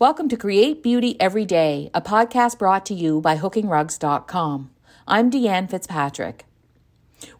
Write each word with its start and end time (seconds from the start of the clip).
Welcome 0.00 0.28
to 0.28 0.36
Create 0.36 0.80
Beauty 0.80 1.20
Every 1.20 1.44
Day, 1.44 1.90
a 1.92 2.00
podcast 2.00 2.56
brought 2.56 2.86
to 2.86 2.94
you 2.94 3.20
by 3.20 3.36
hookingrugs.com. 3.36 4.70
I'm 5.08 5.28
Deanne 5.28 5.68
Fitzpatrick. 5.68 6.44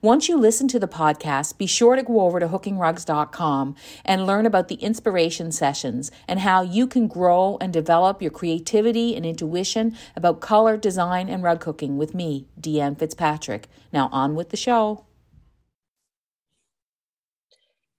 Once 0.02 0.28
you 0.28 0.36
listen 0.36 0.66
to 0.66 0.80
the 0.80 0.88
podcast, 0.88 1.56
be 1.56 1.68
sure 1.68 1.94
to 1.94 2.02
go 2.02 2.22
over 2.22 2.40
to 2.40 2.48
hookingrugs.com 2.48 3.76
and 4.04 4.26
learn 4.26 4.44
about 4.44 4.66
the 4.66 4.74
inspiration 4.74 5.52
sessions 5.52 6.10
and 6.26 6.40
how 6.40 6.62
you 6.62 6.88
can 6.88 7.06
grow 7.06 7.58
and 7.60 7.72
develop 7.72 8.20
your 8.20 8.32
creativity 8.32 9.14
and 9.14 9.24
intuition 9.24 9.96
about 10.16 10.40
color, 10.40 10.76
design, 10.76 11.28
and 11.28 11.44
rug 11.44 11.62
hooking 11.62 11.96
with 11.96 12.12
me, 12.12 12.48
Deanne 12.60 12.98
Fitzpatrick. 12.98 13.68
Now, 13.92 14.08
on 14.10 14.34
with 14.34 14.48
the 14.48 14.56
show. 14.56 15.04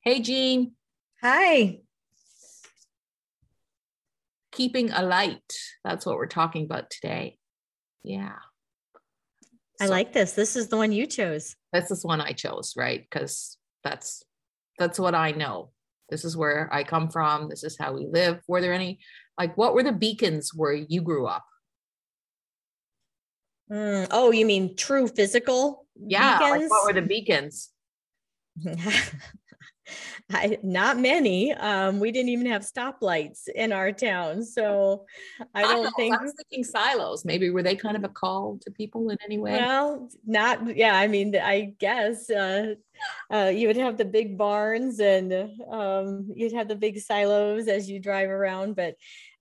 Hey, 0.02 0.20
Jean. 0.20 0.74
Hi 1.22 1.80
keeping 4.60 4.92
a 4.92 5.02
light. 5.02 5.54
That's 5.86 6.06
what 6.06 6.18
we're 6.18 6.28
talking 6.28 6.66
about 6.66 6.90
today. 6.90 7.38
Yeah. 8.04 8.36
I 9.80 9.86
so, 9.86 9.92
like 9.92 10.12
this. 10.12 10.34
This 10.34 10.58
is 10.58 10.68
the 10.68 10.76
one 10.76 10.92
you 10.92 11.08
chose. 11.08 11.56
This 11.72 11.92
is 11.92 12.04
one 12.04 12.20
I 12.20 12.34
chose, 12.34 12.74
right? 12.76 13.02
Because 13.02 13.58
that's 13.86 14.22
that's 14.78 15.00
what 15.00 15.16
I 15.16 15.32
know. 15.32 15.72
This 16.10 16.26
is 16.26 16.36
where 16.36 16.68
I 16.74 16.84
come 16.84 17.10
from. 17.10 17.48
This 17.48 17.64
is 17.64 17.78
how 17.80 17.94
we 17.94 18.06
live. 18.06 18.42
Were 18.50 18.60
there 18.60 18.74
any 18.74 19.00
like 19.38 19.56
what 19.58 19.74
were 19.74 19.84
the 19.84 19.94
beacons 19.94 20.54
where 20.54 20.74
you 20.74 21.02
grew 21.02 21.26
up? 21.26 21.46
Mm, 23.72 24.08
oh, 24.12 24.32
you 24.32 24.46
mean 24.46 24.76
true 24.76 25.08
physical? 25.08 25.86
Yeah. 25.96 26.38
Like 26.40 26.70
what 26.70 26.86
were 26.86 27.00
the 27.00 27.08
beacons? 27.08 27.70
I, 30.32 30.58
not 30.64 31.00
many. 31.00 31.54
Um, 31.54 32.00
we 32.00 32.12
didn't 32.12 32.30
even 32.30 32.46
have 32.48 32.62
stoplights 32.62 33.48
in 33.48 33.72
our 33.72 33.92
town, 33.92 34.44
so 34.44 35.06
I 35.56 35.64
don't 35.64 35.88
I 35.88 35.92
think. 35.96 36.16
I 36.16 36.24
was 36.24 36.34
thinking 36.38 36.64
silos. 36.64 37.26
Maybe 37.26 37.50
were 37.50 37.64
they 37.64 37.76
kind 37.76 37.98
of 37.98 38.04
a 38.04 38.10
call 38.10 38.60
to 38.62 38.72
people 38.72 39.10
in 39.10 39.18
any 39.24 39.38
way? 39.38 39.52
Well, 39.52 40.10
not. 40.26 40.76
Yeah, 40.76 40.96
I 40.96 41.08
mean, 41.08 41.36
I 41.36 41.74
guess 41.80 42.30
uh, 42.30 42.76
uh, 43.34 43.52
you 43.54 43.68
would 43.68 43.78
have 43.78 43.98
the 43.98 44.06
big 44.06 44.38
barns 44.38 45.00
and 45.00 45.34
um, 45.70 46.32
you'd 46.36 46.54
have 46.54 46.68
the 46.68 46.76
big 46.76 47.00
silos 47.00 47.68
as 47.68 47.90
you 47.90 48.00
drive 48.00 48.30
around, 48.30 48.76
but 48.76 48.96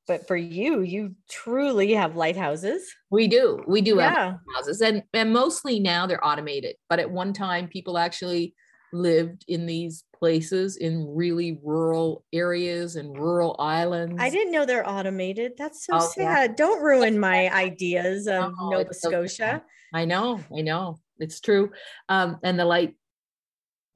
but 0.08 0.26
for 0.26 0.36
you 0.36 0.80
you 0.80 1.14
truly 1.28 1.92
have 1.92 2.16
lighthouses 2.16 2.82
we 3.10 3.28
do 3.28 3.62
we 3.68 3.80
do 3.80 3.96
yeah. 3.96 4.14
have 4.14 4.38
houses 4.56 4.80
and 4.80 5.04
and 5.12 5.32
mostly 5.32 5.78
now 5.78 6.06
they're 6.06 6.26
automated 6.26 6.74
but 6.88 6.98
at 6.98 7.08
one 7.08 7.32
time 7.32 7.68
people 7.68 7.98
actually 7.98 8.54
lived 8.92 9.44
in 9.48 9.66
these 9.66 10.04
places 10.18 10.76
in 10.76 11.06
really 11.14 11.60
rural 11.62 12.24
areas 12.32 12.96
and 12.96 13.16
rural 13.16 13.56
islands. 13.58 14.16
I 14.18 14.30
didn't 14.30 14.52
know 14.52 14.64
they're 14.64 14.88
automated. 14.88 15.52
That's 15.56 15.86
so 15.86 15.96
oh, 15.96 16.00
sad. 16.00 16.50
Yeah. 16.50 16.54
Don't 16.56 16.82
ruin 16.82 17.18
my 17.18 17.52
ideas 17.54 18.26
of 18.26 18.52
oh, 18.60 18.70
Nova 18.70 18.92
Scotia. 18.94 19.62
I 19.94 20.04
know, 20.04 20.40
I 20.56 20.62
know. 20.62 20.98
It's 21.18 21.40
true. 21.40 21.72
Um, 22.08 22.38
and 22.42 22.58
the 22.58 22.64
light, 22.64 22.94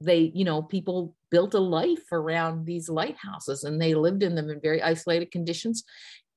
they, 0.01 0.31
you 0.33 0.45
know, 0.45 0.61
people 0.61 1.15
built 1.29 1.53
a 1.53 1.59
life 1.59 2.11
around 2.11 2.65
these 2.65 2.89
lighthouses 2.89 3.63
and 3.63 3.81
they 3.81 3.95
lived 3.95 4.23
in 4.23 4.35
them 4.35 4.49
in 4.49 4.59
very 4.61 4.81
isolated 4.81 5.31
conditions. 5.31 5.83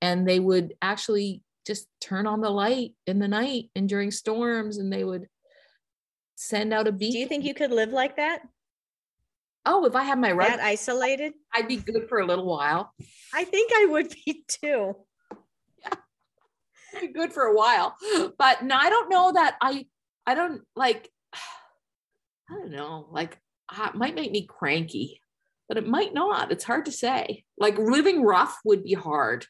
And 0.01 0.29
they 0.29 0.41
would 0.41 0.75
actually 0.83 1.43
just 1.67 1.89
turn 2.01 2.27
on 2.27 2.41
the 2.41 2.51
light 2.51 2.95
in 3.07 3.19
the 3.19 3.29
night 3.29 3.71
and 3.75 3.89
during 3.89 4.11
storms 4.11 4.79
and 4.79 4.93
they 4.93 5.05
would 5.05 5.27
send 6.37 6.73
out 6.73 6.87
a 6.87 6.93
beacon. 6.93 7.13
Do 7.13 7.19
you 7.19 7.27
think 7.27 7.45
you 7.45 7.55
could 7.55 7.73
live 7.73 7.91
like 7.91 8.17
that? 8.17 8.43
Oh, 9.65 9.85
if 9.85 9.97
I 9.97 10.05
had 10.05 10.21
my 10.21 10.31
right 10.31 10.61
isolated, 10.61 11.33
I'd 11.53 11.67
be 11.67 11.77
good 11.77 12.09
for 12.09 12.21
a 12.21 12.27
little 12.27 12.47
while. 12.47 12.93
I 13.35 13.43
think 13.43 13.73
I 13.75 13.87
would 13.87 14.15
be 14.25 14.45
too. 14.47 14.95
Yeah, 15.83 17.01
be 17.01 17.09
good 17.09 17.33
for 17.33 17.43
a 17.43 17.55
while, 17.55 17.97
but 18.39 18.63
no, 18.63 18.77
I 18.77 18.89
don't 18.89 19.11
know 19.11 19.33
that 19.33 19.57
I. 19.61 19.87
I 20.25 20.35
don't 20.35 20.63
like. 20.77 21.11
I 22.51 22.55
don't 22.55 22.71
know. 22.71 23.09
Like, 23.11 23.39
it 23.73 23.95
might 23.97 24.15
make 24.15 24.31
me 24.31 24.47
cranky, 24.47 25.21
but 25.69 25.79
it 25.79 25.89
might 25.89 26.15
not. 26.15 26.53
It's 26.53 26.65
hard 26.65 26.85
to 26.85 26.93
say. 26.93 27.45
Like 27.59 27.77
living 27.77 28.23
rough 28.23 28.59
would 28.65 28.85
be 28.85 28.95
hard. 28.95 29.47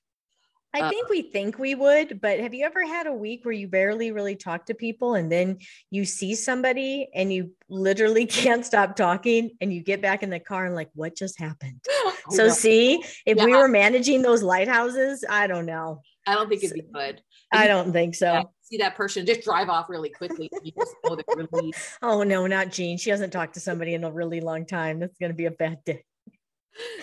I 0.75 0.81
uh, 0.81 0.91
think 0.91 1.09
we 1.09 1.23
think 1.23 1.59
we 1.59 1.75
would, 1.75 2.21
but 2.21 2.39
have 2.41 2.53
you 2.53 2.65
ever 2.67 2.85
had 2.85 3.07
a 3.07 3.13
week 3.13 3.45
where 3.45 3.55
you 3.55 3.67
barely 3.69 4.11
really 4.11 4.37
talk 4.37 4.67
to 4.67 4.75
people 4.75 5.15
and 5.15 5.33
then 5.33 5.59
you 5.91 6.05
see 6.05 6.35
somebody 6.35 7.09
and 7.15 7.33
you 7.33 7.53
literally 7.69 8.27
can't 8.27 8.65
stop 8.65 8.97
talking 8.97 9.51
and 9.61 9.73
you 9.73 9.83
get 9.83 10.03
back 10.03 10.23
in 10.23 10.31
the 10.31 10.41
car 10.41 10.67
and 10.67 10.75
like, 10.75 10.91
what 10.95 11.17
just 11.17 11.39
happened? 11.39 11.83
so, 12.31 12.49
see, 12.49 13.03
if 13.25 13.39
yeah. 13.39 13.45
we 13.45 13.53
were 13.53 13.69
managing 13.69 14.23
those 14.23 14.43
lighthouses, 14.43 15.25
I 15.29 15.47
don't 15.47 15.67
know. 15.67 16.03
I 16.27 16.35
don't 16.35 16.49
think 16.49 16.65
it'd 16.65 16.75
be 16.75 16.83
good. 16.93 17.23
I 17.53 17.69
don't 17.69 17.93
think 17.93 18.15
so. 18.15 18.51
See 18.63 18.79
that 18.79 18.97
person 18.97 19.25
just 19.25 19.43
drive 19.43 19.69
off 19.69 19.89
really 19.89 20.11
quickly. 20.11 20.51
really... 21.37 21.73
oh 22.03 22.25
no, 22.25 22.49
not 22.49 22.73
Jean. 22.73 22.99
She 22.99 23.11
hasn't 23.11 23.33
talked 23.33 23.55
to 23.55 23.61
somebody 23.61 23.95
in 23.95 24.03
a 24.03 24.11
really 24.11 24.41
long 24.41 24.67
time. 24.67 24.99
That's 24.99 25.17
going 25.19 25.31
to 25.31 25.37
be 25.37 25.47
a 25.47 25.53
bad 25.53 25.85
day. 25.85 26.03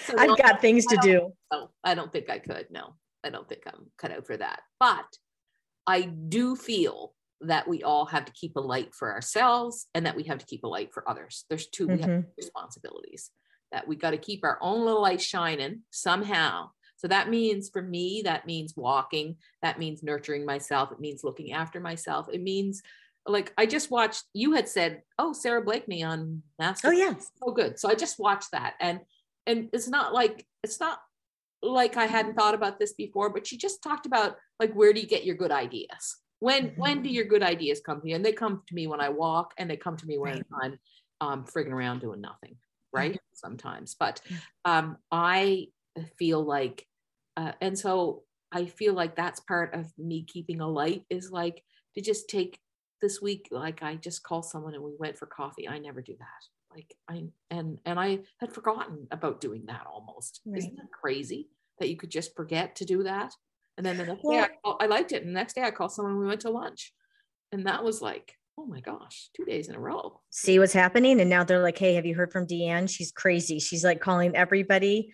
So 0.01 0.15
I've 0.17 0.37
got 0.37 0.61
things 0.61 0.85
to 0.87 0.97
do. 1.01 1.31
Oh, 1.51 1.69
I 1.83 1.95
don't 1.95 2.11
think 2.11 2.29
I 2.29 2.39
could. 2.39 2.67
No. 2.69 2.95
I 3.23 3.29
don't 3.29 3.47
think 3.47 3.63
I'm 3.67 3.91
cut 3.97 4.11
out 4.11 4.25
for 4.25 4.37
that. 4.37 4.61
But 4.79 5.05
I 5.87 6.01
do 6.01 6.55
feel 6.55 7.13
that 7.41 7.67
we 7.67 7.83
all 7.83 8.05
have 8.05 8.25
to 8.25 8.31
keep 8.33 8.55
a 8.55 8.61
light 8.61 8.93
for 8.93 9.11
ourselves 9.11 9.87
and 9.93 10.05
that 10.05 10.15
we 10.15 10.23
have 10.23 10.39
to 10.39 10.45
keep 10.45 10.63
a 10.63 10.67
light 10.67 10.93
for 10.93 11.07
others. 11.09 11.45
There's 11.49 11.67
2 11.67 11.83
mm-hmm. 11.83 11.95
we 11.95 12.01
have 12.01 12.09
mm-hmm. 12.09 12.29
responsibilities 12.37 13.31
that 13.71 13.87
we 13.87 13.95
got 13.95 14.11
to 14.11 14.17
keep 14.17 14.43
our 14.43 14.57
own 14.61 14.85
little 14.85 15.01
light 15.01 15.21
shining 15.21 15.81
somehow. 15.89 16.69
So 16.97 17.07
that 17.09 17.29
means 17.29 17.69
for 17.69 17.81
me, 17.81 18.21
that 18.23 18.45
means 18.45 18.75
walking, 18.77 19.35
that 19.61 19.77
means 19.77 20.03
nurturing 20.03 20.45
myself, 20.45 20.91
it 20.91 21.01
means 21.01 21.23
looking 21.23 21.51
after 21.51 21.81
myself, 21.81 22.27
it 22.31 22.41
means 22.41 22.81
like 23.25 23.53
I 23.57 23.65
just 23.65 23.91
watched 23.91 24.23
you 24.33 24.53
had 24.53 24.69
said, 24.69 25.01
oh, 25.17 25.33
Sara 25.33 25.61
Blakely 25.61 26.03
on 26.03 26.43
Master. 26.59 26.89
Oh, 26.89 26.91
yes. 26.91 27.31
Oh, 27.41 27.51
good. 27.51 27.79
So 27.79 27.89
I 27.89 27.95
just 27.95 28.19
watched 28.19 28.51
that. 28.51 28.75
And 28.79 29.01
and 29.45 29.69
it's 29.73 29.87
not 29.87 30.13
like 30.13 30.45
it's 30.63 30.79
not 30.79 30.99
like 31.63 31.97
I 31.97 32.05
hadn't 32.05 32.35
thought 32.35 32.53
about 32.53 32.77
this 32.77 32.93
before, 32.93 33.29
but 33.29 33.47
she 33.47 33.57
just 33.57 33.81
talked 33.81 34.05
about 34.05 34.35
like 34.59 34.73
where 34.73 34.93
do 34.93 34.99
you 34.99 35.07
get 35.07 35.25
your 35.25 35.35
good 35.35 35.51
ideas? 35.51 36.17
When 36.39 36.69
mm-hmm. 36.69 36.81
when 36.81 37.03
do 37.03 37.09
your 37.09 37.25
good 37.25 37.43
ideas 37.43 37.81
come 37.83 38.01
to 38.01 38.09
you? 38.09 38.15
And 38.15 38.25
they 38.25 38.33
come 38.33 38.61
to 38.67 38.75
me 38.75 38.87
when 38.87 38.99
I 38.99 39.09
walk, 39.09 39.53
and 39.57 39.69
they 39.69 39.77
come 39.77 39.97
to 39.97 40.05
me 40.05 40.17
when 40.17 40.43
right. 40.51 40.73
I'm 41.21 41.29
um, 41.29 41.45
frigging 41.45 41.71
around 41.71 42.01
doing 42.01 42.21
nothing, 42.21 42.57
right? 42.91 43.11
Mm-hmm. 43.11 43.17
Sometimes, 43.33 43.95
but 43.97 44.21
um, 44.65 44.97
I 45.11 45.67
feel 46.17 46.43
like, 46.43 46.85
uh, 47.37 47.53
and 47.61 47.79
so 47.79 48.23
I 48.51 48.65
feel 48.65 48.93
like 48.93 49.15
that's 49.15 49.39
part 49.39 49.73
of 49.73 49.91
me 49.97 50.23
keeping 50.23 50.61
a 50.61 50.67
light 50.67 51.05
is 51.09 51.31
like 51.31 51.63
to 51.95 52.01
just 52.01 52.29
take 52.29 52.59
this 53.01 53.21
week, 53.21 53.47
like 53.51 53.83
I 53.83 53.95
just 53.95 54.23
call 54.23 54.43
someone 54.43 54.73
and 54.73 54.83
we 54.83 54.93
went 54.97 55.17
for 55.17 55.25
coffee. 55.25 55.67
I 55.67 55.77
never 55.79 56.01
do 56.01 56.15
that 56.19 56.47
like 56.73 56.93
i 57.09 57.23
and 57.49 57.79
and 57.85 57.99
i 57.99 58.19
had 58.39 58.51
forgotten 58.51 59.07
about 59.11 59.41
doing 59.41 59.65
that 59.67 59.85
almost. 59.91 60.41
Right. 60.45 60.59
isn't 60.59 60.75
that 60.75 60.91
crazy 60.91 61.49
that 61.79 61.89
you 61.89 61.97
could 61.97 62.11
just 62.11 62.35
forget 62.35 62.75
to 62.77 62.85
do 62.85 63.03
that? 63.03 63.33
And 63.77 63.85
then 63.85 63.97
the 63.97 64.05
next 64.05 64.21
day 64.21 64.39
I, 64.39 64.49
call, 64.63 64.77
I 64.79 64.85
liked 64.85 65.11
it 65.11 65.23
and 65.23 65.29
the 65.29 65.39
next 65.39 65.55
day 65.55 65.63
i 65.63 65.71
called 65.71 65.91
someone 65.91 66.19
we 66.19 66.27
went 66.27 66.41
to 66.41 66.49
lunch. 66.49 66.93
And 67.51 67.65
that 67.67 67.83
was 67.83 68.01
like 68.01 68.37
oh 68.59 68.65
my 68.65 68.79
gosh 68.79 69.29
two 69.35 69.45
days 69.45 69.67
in 69.69 69.75
a 69.75 69.79
row. 69.79 70.21
See 70.29 70.59
what's 70.59 70.73
happening? 70.73 71.19
And 71.21 71.29
now 71.29 71.43
they're 71.43 71.61
like 71.61 71.77
hey 71.77 71.95
have 71.95 72.05
you 72.05 72.15
heard 72.15 72.31
from 72.31 72.47
deanne? 72.47 72.89
She's 72.89 73.11
crazy. 73.11 73.59
She's 73.59 73.83
like 73.83 73.99
calling 73.99 74.35
everybody 74.35 75.13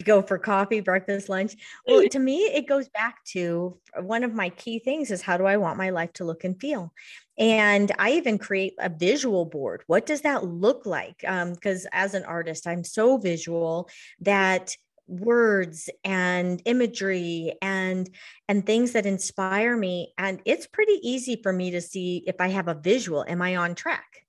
to 0.00 0.04
go 0.04 0.22
for 0.22 0.38
coffee, 0.38 0.80
breakfast, 0.80 1.28
lunch. 1.28 1.54
Well, 1.86 2.06
to 2.08 2.18
me, 2.18 2.44
it 2.44 2.66
goes 2.66 2.88
back 2.88 3.24
to 3.32 3.78
uh, 3.96 4.02
one 4.02 4.24
of 4.24 4.34
my 4.34 4.48
key 4.50 4.78
things 4.78 5.10
is 5.10 5.22
how 5.22 5.36
do 5.36 5.44
I 5.44 5.56
want 5.56 5.78
my 5.78 5.90
life 5.90 6.12
to 6.14 6.24
look 6.24 6.44
and 6.44 6.58
feel? 6.58 6.92
And 7.40 7.90
I 7.98 8.12
even 8.12 8.36
create 8.36 8.74
a 8.78 8.90
visual 8.90 9.46
board. 9.46 9.82
What 9.86 10.04
does 10.04 10.20
that 10.20 10.44
look 10.44 10.84
like? 10.84 11.20
Because 11.20 11.86
um, 11.86 11.90
as 11.90 12.12
an 12.12 12.24
artist, 12.24 12.66
I'm 12.66 12.84
so 12.84 13.16
visual 13.16 13.88
that 14.20 14.76
words 15.08 15.90
and 16.04 16.62
imagery 16.66 17.54
and 17.60 18.08
and 18.48 18.64
things 18.64 18.92
that 18.92 19.06
inspire 19.06 19.76
me 19.76 20.12
and 20.16 20.40
it's 20.44 20.68
pretty 20.68 21.00
easy 21.02 21.40
for 21.42 21.52
me 21.52 21.72
to 21.72 21.80
see 21.80 22.22
if 22.28 22.36
i 22.38 22.46
have 22.46 22.68
a 22.68 22.74
visual 22.74 23.24
am 23.26 23.42
i 23.42 23.56
on 23.56 23.74
track 23.74 24.24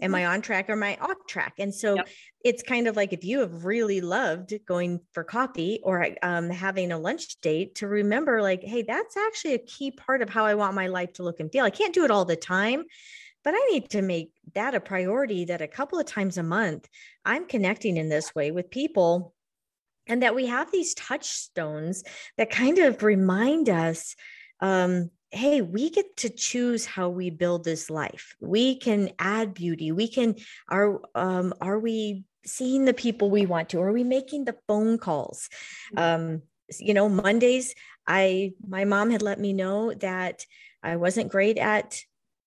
am 0.00 0.14
i 0.14 0.26
on 0.26 0.40
track 0.40 0.68
or 0.68 0.72
am 0.72 0.82
i 0.82 0.96
off 1.00 1.16
track? 1.28 1.54
And 1.58 1.74
so 1.74 1.96
yep. 1.96 2.08
it's 2.44 2.62
kind 2.62 2.88
of 2.88 2.96
like 2.96 3.12
if 3.12 3.24
you 3.24 3.40
have 3.40 3.64
really 3.64 4.00
loved 4.00 4.54
going 4.66 5.00
for 5.12 5.24
coffee 5.24 5.80
or 5.82 6.08
um, 6.22 6.50
having 6.50 6.92
a 6.92 6.98
lunch 6.98 7.40
date 7.40 7.76
to 7.76 7.88
remember 7.88 8.42
like 8.42 8.62
hey 8.62 8.82
that's 8.82 9.16
actually 9.16 9.54
a 9.54 9.58
key 9.58 9.90
part 9.90 10.22
of 10.22 10.30
how 10.30 10.44
i 10.44 10.54
want 10.54 10.74
my 10.74 10.86
life 10.86 11.12
to 11.14 11.22
look 11.22 11.40
and 11.40 11.52
feel. 11.52 11.64
I 11.64 11.70
can't 11.70 11.94
do 11.94 12.04
it 12.04 12.10
all 12.10 12.24
the 12.24 12.36
time 12.36 12.84
but 13.44 13.54
i 13.54 13.68
need 13.70 13.88
to 13.90 14.02
make 14.02 14.32
that 14.54 14.74
a 14.74 14.80
priority 14.80 15.46
that 15.46 15.62
a 15.62 15.68
couple 15.68 15.98
of 15.98 16.06
times 16.06 16.38
a 16.38 16.42
month 16.42 16.88
i'm 17.24 17.46
connecting 17.46 17.96
in 17.96 18.08
this 18.08 18.34
way 18.34 18.50
with 18.50 18.70
people 18.70 19.34
and 20.08 20.22
that 20.22 20.34
we 20.34 20.46
have 20.46 20.72
these 20.72 20.94
touchstones 20.94 22.02
that 22.36 22.50
kind 22.50 22.78
of 22.78 23.02
remind 23.02 23.68
us 23.68 24.16
um, 24.60 25.10
hey, 25.30 25.60
we 25.60 25.90
get 25.90 26.16
to 26.18 26.30
choose 26.30 26.86
how 26.86 27.08
we 27.10 27.30
build 27.30 27.64
this 27.64 27.90
life. 27.90 28.34
We 28.40 28.76
can 28.76 29.10
add 29.18 29.54
beauty. 29.54 29.92
We 29.92 30.08
can 30.08 30.36
are 30.68 31.00
um, 31.14 31.52
are 31.60 31.78
we 31.78 32.24
seeing 32.46 32.84
the 32.84 32.94
people 32.94 33.30
we 33.30 33.46
want 33.46 33.70
to? 33.70 33.80
Are 33.80 33.92
we 33.92 34.04
making 34.04 34.44
the 34.44 34.56
phone 34.66 34.98
calls? 34.98 35.48
Mm-hmm. 35.96 36.24
Um, 36.32 36.42
you 36.78 36.94
know, 36.94 37.08
Mondays, 37.08 37.74
I, 38.06 38.52
my 38.66 38.84
mom 38.84 39.10
had 39.10 39.22
let 39.22 39.38
me 39.38 39.52
know 39.52 39.92
that 39.94 40.44
I 40.82 40.96
wasn't 40.96 41.30
great 41.30 41.58
at 41.58 42.00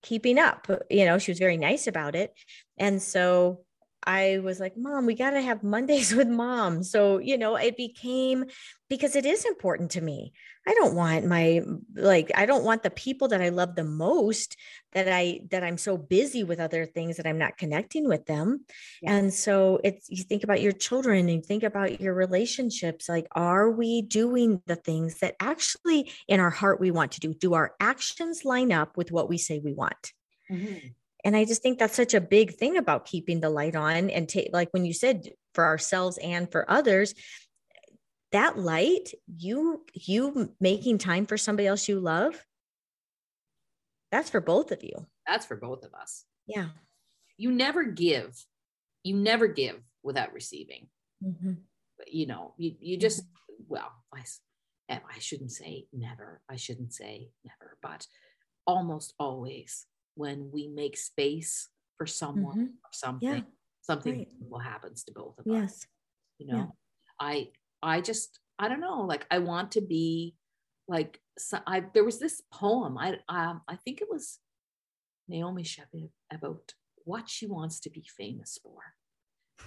keeping 0.04 0.39
up. 0.39 0.68
You 0.89 1.06
know, 1.06 1.18
she 1.18 1.31
was 1.31 1.39
very 1.39 1.57
nice 1.57 1.88
about 1.88 2.16
it. 2.16 2.34
And 2.77 3.01
so 3.01 3.62
I 4.03 4.39
was 4.39 4.59
like, 4.59 4.75
Mom, 4.77 5.06
we 5.06 5.15
got 5.15 5.31
to 5.31 5.42
have 5.42 5.63
Mondays 5.63 6.13
with 6.15 6.27
mom. 6.27 6.83
So, 6.83 7.19
you 7.19 7.38
know, 7.38 7.56
it 7.56 7.77
became 7.77 8.45
because 8.89 9.15
it 9.15 9.25
is 9.25 9.45
important 9.45 9.92
to 9.92 10.01
me. 10.01 10.33
I 10.68 10.74
don't 10.74 10.95
want 10.95 11.25
my, 11.25 11.62
like, 11.95 12.31
I 12.36 12.45
don't 12.45 12.63
want 12.63 12.83
the 12.83 12.89
people 12.89 13.30
that 13.30 13.42
I 13.42 13.50
love 13.50 13.75
the 13.75 13.83
most 13.83 14.57
that 14.94 15.07
I, 15.07 15.42
that 15.50 15.63
I'm 15.63 15.77
so 15.77 15.98
busy 15.98 16.44
with 16.44 16.59
other 16.59 16.86
things 16.86 17.18
that 17.18 17.25
I'm 17.25 17.38
not 17.38 17.57
connecting 17.57 18.07
with 18.07 18.25
them. 18.25 18.65
Yeah. 19.01 19.15
And 19.15 19.33
so 19.33 19.80
it's, 19.83 20.09
you 20.09 20.24
think 20.24 20.44
about 20.44 20.62
your 20.62 20.74
children 20.74 21.30
and 21.30 21.44
think 21.44 21.63
about 21.63 22.01
your 22.01 22.13
relationships. 22.13 23.07
Like, 23.07 23.27
are 23.31 23.71
we 23.71 24.01
doing 24.01 24.62
the 24.65 24.75
things 24.75 25.19
that 25.19 25.36
actually 25.39 26.12
in 26.27 26.39
our 26.39 26.50
heart 26.50 26.80
we 26.80 26.92
want 26.92 27.13
to 27.13 27.21
do? 27.21 27.33
Do 27.33 27.53
our 27.53 27.74
actions 27.80 28.45
line 28.45 28.71
up 28.71 28.98
with 28.98 29.12
what 29.12 29.30
we 29.30 29.38
say 29.38 29.59
we 29.59 29.74
want? 29.74 30.13
Mm-hmm 30.51 30.89
and 31.24 31.36
i 31.36 31.46
just 31.46 31.62
think 31.62 31.80
that's 31.80 31.96
such 31.96 32.14
a 32.14 32.22
big 32.22 32.54
thing 32.56 32.78
about 32.78 33.06
keeping 33.06 33.40
the 33.40 33.50
light 33.50 33.76
on 33.76 34.10
and 34.10 34.28
take 34.28 34.50
like 34.54 34.70
when 34.72 34.86
you 34.86 34.94
said 34.94 35.30
for 35.54 35.66
ourselves 35.66 36.18
and 36.18 36.52
for 36.52 36.70
others 36.70 37.14
that 38.32 38.58
light 38.58 39.14
you 39.38 39.84
you 39.94 40.54
making 40.60 40.98
time 40.98 41.26
for 41.26 41.38
somebody 41.38 41.68
else 41.68 41.88
you 41.88 42.00
love 42.00 42.46
that's 44.12 44.30
for 44.30 44.42
both 44.42 44.72
of 44.72 44.84
you. 44.84 45.08
That's 45.26 45.46
for 45.46 45.56
both 45.56 45.86
of 45.86 45.94
us. 45.94 46.26
Yeah. 46.46 46.68
You 47.38 47.52
never 47.52 47.86
give 47.86 48.36
you 49.04 49.16
never 49.16 49.48
give 49.48 49.80
without 50.04 50.34
receiving. 50.34 50.88
Mm-hmm. 51.24 51.54
you 52.08 52.26
know 52.26 52.56
you, 52.58 52.74
you 52.80 52.98
just 52.98 53.22
well 53.68 53.92
I, 54.12 54.24
I 54.90 55.20
shouldn't 55.20 55.52
say 55.52 55.86
never 55.94 56.42
i 56.50 56.56
shouldn't 56.56 56.94
say 56.94 57.30
never 57.46 57.78
but 57.80 58.08
almost 58.66 59.14
always 59.20 59.86
when 60.16 60.50
we 60.52 60.68
make 60.68 60.98
space 60.98 61.69
for 61.98 62.06
someone 62.06 62.56
mm-hmm. 62.56 62.63
or 62.63 62.92
something 62.92 63.30
yeah. 63.30 63.42
something 63.81 64.18
right. 64.18 64.28
will 64.50 64.60
happens 64.60 65.04
to 65.04 65.12
both 65.13 65.38
of 65.38 65.46
yes. 65.46 65.63
us 65.63 65.88
you 66.40 66.48
know 66.48 66.58
yeah. 66.58 66.66
i 67.19 67.48
i 67.84 68.02
just 68.02 68.40
i 68.60 68.68
don't 68.68 68.80
know 68.80 69.02
like 69.02 69.25
i 69.31 69.38
want 69.38 69.72
to 69.72 69.81
be 69.81 70.36
like 70.88 71.19
so 71.38 71.60
i 71.68 71.84
there 71.94 72.04
was 72.04 72.19
this 72.19 72.42
poem 72.52 72.98
i 72.98 73.18
um 73.30 73.62
i 73.68 73.75
think 73.75 74.02
it 74.02 74.08
was 74.10 74.40
naomi 75.28 75.63
shepard 75.63 76.10
about 76.31 76.74
what 77.06 77.30
she 77.30 77.48
wants 77.48 77.80
to 77.80 77.90
be 77.90 78.04
famous 78.18 78.60
for 78.63 78.80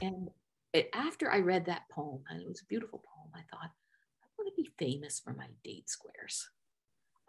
and 0.03 0.29
it, 0.73 0.89
after 0.95 1.31
i 1.31 1.39
read 1.39 1.67
that 1.67 1.89
poem 1.91 2.23
and 2.29 2.41
it 2.41 2.49
was 2.49 2.61
a 2.61 2.67
beautiful 2.67 2.99
poem 2.99 3.31
i 3.35 3.43
thought 3.51 3.71
i 4.23 4.27
want 4.37 4.53
to 4.55 4.63
be 4.63 4.69
famous 4.79 5.21
for 5.21 5.33
my 5.33 5.47
date 5.63 5.89
squares 5.89 6.51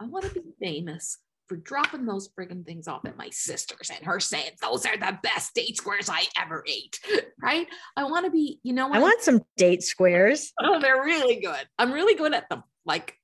i 0.00 0.04
want 0.04 0.24
to 0.24 0.40
be 0.40 0.52
famous 0.60 1.18
for 1.48 1.56
dropping 1.56 2.06
those 2.06 2.28
friggin' 2.28 2.64
things 2.64 2.88
off 2.88 3.04
at 3.04 3.16
my 3.16 3.30
sister's 3.30 3.90
and 3.90 4.04
her 4.04 4.20
saying 4.20 4.52
those 4.60 4.84
are 4.84 4.96
the 4.96 5.18
best 5.22 5.54
date 5.54 5.76
squares 5.76 6.08
I 6.08 6.24
ever 6.40 6.64
ate. 6.66 6.98
Right? 7.40 7.68
I 7.96 8.04
want 8.04 8.24
to 8.24 8.32
be, 8.32 8.58
you 8.64 8.72
know, 8.72 8.92
I 8.92 8.98
want 8.98 9.20
some 9.20 9.42
date 9.56 9.82
squares. 9.82 10.52
Oh, 10.60 10.80
they're 10.80 11.02
really 11.02 11.36
good. 11.40 11.68
I'm 11.78 11.92
really 11.92 12.14
good 12.14 12.34
at 12.34 12.48
them. 12.48 12.64
Like 12.84 13.14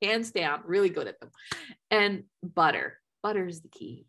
hands 0.00 0.30
down, 0.30 0.60
really 0.66 0.90
good 0.90 1.08
at 1.08 1.18
them. 1.18 1.30
And 1.90 2.24
butter. 2.42 2.98
Butter 3.22 3.46
is 3.46 3.62
the 3.62 3.68
key. 3.68 4.06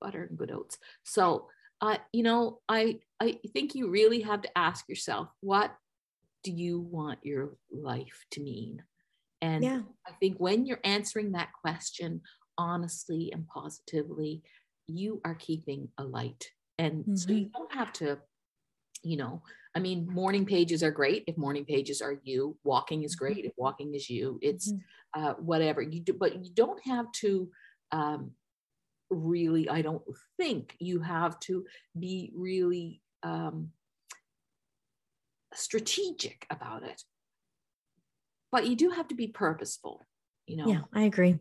Butter 0.00 0.24
and 0.24 0.38
good 0.38 0.50
oats. 0.50 0.78
So 1.02 1.48
uh, 1.80 1.98
you 2.12 2.22
know, 2.22 2.60
I 2.68 3.00
I 3.20 3.38
think 3.52 3.74
you 3.74 3.90
really 3.90 4.20
have 4.20 4.42
to 4.42 4.58
ask 4.58 4.88
yourself, 4.88 5.28
what 5.40 5.74
do 6.42 6.50
you 6.50 6.80
want 6.80 7.18
your 7.22 7.56
life 7.70 8.24
to 8.32 8.40
mean? 8.40 8.82
And 9.42 9.62
yeah. 9.62 9.80
I 10.06 10.12
think 10.12 10.38
when 10.38 10.64
you're 10.64 10.80
answering 10.84 11.32
that 11.32 11.50
question, 11.52 12.22
honestly 12.58 13.30
and 13.32 13.46
positively, 13.46 14.42
you 14.86 15.20
are 15.24 15.34
keeping 15.34 15.88
a 15.98 16.04
light. 16.04 16.50
And 16.78 17.02
mm-hmm. 17.02 17.16
so 17.16 17.32
you 17.32 17.46
mm-hmm. 17.46 17.52
don't 17.56 17.72
have 17.74 17.92
to, 17.94 18.18
you 19.02 19.16
know, 19.16 19.42
I 19.74 19.80
mean, 19.80 20.06
morning 20.08 20.46
pages 20.46 20.82
are 20.82 20.90
great 20.90 21.24
if 21.26 21.36
morning 21.36 21.64
pages 21.64 22.00
are 22.00 22.16
you. 22.22 22.56
Walking 22.64 23.02
is 23.02 23.16
great 23.16 23.38
if 23.38 23.52
mm-hmm. 23.52 23.62
walking 23.62 23.94
is 23.94 24.08
you. 24.08 24.38
It's 24.40 24.72
mm-hmm. 24.72 25.24
uh, 25.24 25.34
whatever 25.34 25.82
you 25.82 26.00
do, 26.00 26.12
but 26.12 26.44
you 26.44 26.52
don't 26.54 26.80
have 26.86 27.10
to 27.12 27.50
um, 27.90 28.32
really. 29.10 29.68
I 29.68 29.82
don't 29.82 30.02
think 30.36 30.76
you 30.78 31.00
have 31.00 31.38
to 31.40 31.64
be 31.98 32.32
really 32.36 33.02
um, 33.22 33.70
strategic 35.54 36.46
about 36.50 36.84
it. 36.84 37.02
But 38.52 38.68
you 38.68 38.76
do 38.76 38.90
have 38.90 39.08
to 39.08 39.16
be 39.16 39.26
purposeful. 39.26 40.06
You 40.46 40.58
know. 40.58 40.66
Yeah, 40.68 40.80
I 40.92 41.02
agree. 41.02 41.38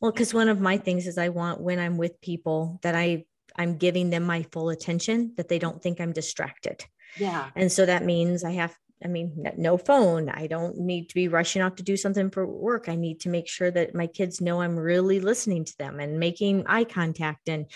Well, 0.00 0.12
because 0.12 0.32
one 0.32 0.48
of 0.48 0.60
my 0.60 0.78
things 0.78 1.06
is 1.06 1.18
I 1.18 1.30
want 1.30 1.60
when 1.60 1.78
I'm 1.78 1.96
with 1.96 2.20
people 2.20 2.78
that 2.82 2.94
I 2.94 3.24
I'm 3.56 3.76
giving 3.76 4.10
them 4.10 4.22
my 4.22 4.44
full 4.52 4.70
attention, 4.70 5.32
that 5.36 5.48
they 5.48 5.58
don't 5.58 5.82
think 5.82 6.00
I'm 6.00 6.12
distracted. 6.12 6.84
Yeah. 7.18 7.50
And 7.56 7.72
so 7.72 7.84
that 7.86 8.04
means 8.04 8.44
I 8.44 8.52
have, 8.52 8.76
I 9.04 9.08
mean, 9.08 9.44
no 9.56 9.76
phone. 9.76 10.28
I 10.28 10.46
don't 10.46 10.78
need 10.78 11.08
to 11.08 11.14
be 11.14 11.26
rushing 11.26 11.62
off 11.62 11.74
to 11.76 11.82
do 11.82 11.96
something 11.96 12.30
for 12.30 12.46
work. 12.46 12.88
I 12.88 12.94
need 12.94 13.20
to 13.20 13.28
make 13.28 13.48
sure 13.48 13.70
that 13.72 13.96
my 13.96 14.06
kids 14.06 14.40
know 14.40 14.60
I'm 14.60 14.76
really 14.76 15.18
listening 15.18 15.64
to 15.64 15.78
them 15.78 15.98
and 15.98 16.20
making 16.20 16.66
eye 16.66 16.84
contact 16.84 17.48
and 17.48 17.66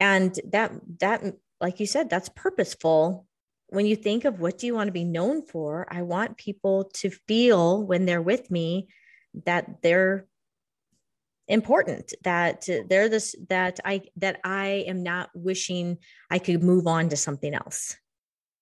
and 0.00 0.38
that 0.50 0.72
that 0.98 1.22
like 1.60 1.80
you 1.80 1.86
said, 1.86 2.10
that's 2.10 2.28
purposeful. 2.30 3.26
When 3.68 3.86
you 3.86 3.96
think 3.96 4.24
of 4.24 4.40
what 4.40 4.58
do 4.58 4.66
you 4.66 4.74
want 4.74 4.88
to 4.88 4.92
be 4.92 5.04
known 5.04 5.42
for, 5.42 5.86
I 5.90 6.02
want 6.02 6.36
people 6.36 6.90
to 6.94 7.10
feel 7.10 7.82
when 7.82 8.04
they're 8.04 8.22
with 8.22 8.50
me 8.50 8.88
that 9.44 9.82
they're 9.82 10.26
important 11.48 12.12
that 12.22 12.66
they're 12.88 13.08
this 13.08 13.36
that 13.48 13.78
i 13.84 14.02
that 14.16 14.40
i 14.44 14.84
am 14.88 15.02
not 15.02 15.30
wishing 15.34 15.96
i 16.30 16.38
could 16.38 16.62
move 16.62 16.86
on 16.86 17.08
to 17.08 17.16
something 17.16 17.54
else 17.54 17.96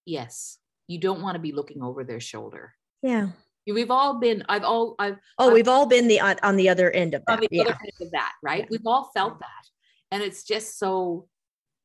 yes 0.04 0.58
you 0.86 0.98
don't 0.98 1.22
want 1.22 1.34
to 1.34 1.40
be 1.40 1.52
looking 1.52 1.82
over 1.82 2.04
their 2.04 2.20
shoulder 2.20 2.74
yeah 3.02 3.28
we've 3.72 3.90
all 3.90 4.18
been 4.18 4.44
i've 4.48 4.64
all 4.64 4.94
i've 4.98 5.16
oh 5.38 5.48
I've, 5.48 5.54
we've 5.54 5.68
all 5.68 5.86
been 5.86 6.08
the 6.08 6.20
on, 6.20 6.36
on 6.42 6.56
the 6.56 6.68
other 6.68 6.90
end 6.90 7.14
of 7.14 7.22
that 7.26 7.46
yeah. 7.50 7.62
end 7.62 8.02
of 8.02 8.10
that 8.12 8.32
right 8.42 8.60
yeah. 8.60 8.66
we've 8.70 8.86
all 8.86 9.10
felt 9.14 9.38
that 9.38 9.64
and 10.10 10.22
it's 10.22 10.44
just 10.44 10.78
so 10.78 11.26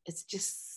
it's 0.05 0.23
just 0.23 0.69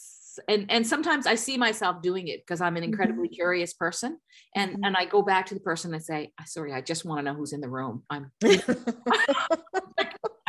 and 0.48 0.70
and 0.70 0.86
sometimes 0.86 1.26
i 1.26 1.34
see 1.34 1.56
myself 1.56 2.00
doing 2.00 2.28
it 2.28 2.40
because 2.40 2.60
i'm 2.60 2.76
an 2.76 2.82
mm-hmm. 2.82 2.92
incredibly 2.92 3.28
mm-hmm. 3.28 3.34
curious 3.34 3.74
person 3.74 4.18
and 4.54 4.72
mm-hmm. 4.72 4.84
and 4.84 4.96
i 4.96 5.04
go 5.04 5.22
back 5.22 5.46
to 5.46 5.54
the 5.54 5.60
person 5.60 5.92
and 5.92 6.02
say 6.02 6.30
sorry 6.46 6.72
i 6.72 6.80
just 6.80 7.04
want 7.04 7.18
to 7.18 7.22
know 7.22 7.34
who's 7.34 7.52
in 7.52 7.60
the 7.60 7.68
room 7.68 8.02
i'm 8.08 8.30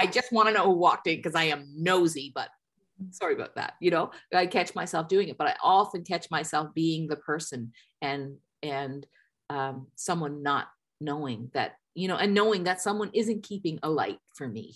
I 0.04 0.12
just 0.12 0.32
want 0.32 0.50
to 0.50 0.54
know 0.54 0.66
who 0.66 0.72
walked 0.72 1.08
in 1.08 1.16
because 1.16 1.36
I 1.36 1.46
am 1.46 1.66
nosy, 1.76 2.32
but 2.36 2.50
sorry 3.12 3.36
about 3.36 3.56
that. 3.56 3.76
You 3.80 3.92
know, 3.92 4.12
I 4.34 4.48
catch 4.48 4.76
myself 4.76 5.08
doing 5.08 5.30
it, 5.30 5.38
but 5.38 5.48
I 5.48 5.56
often 5.64 6.04
catch 6.04 6.30
myself 6.30 6.74
being 6.74 7.08
the 7.08 7.16
person 7.16 7.72
and 8.02 8.38
and 8.62 9.06
um, 9.50 9.88
someone 9.96 10.44
not 10.44 10.68
knowing 11.00 11.52
that, 11.54 11.76
you 11.96 12.08
know, 12.08 12.18
and 12.18 12.34
knowing 12.34 12.64
that 12.66 12.82
someone 12.82 13.12
isn't 13.14 13.44
keeping 13.44 13.80
a 13.84 13.90
light 13.90 14.20
for 14.34 14.48
me. 14.48 14.76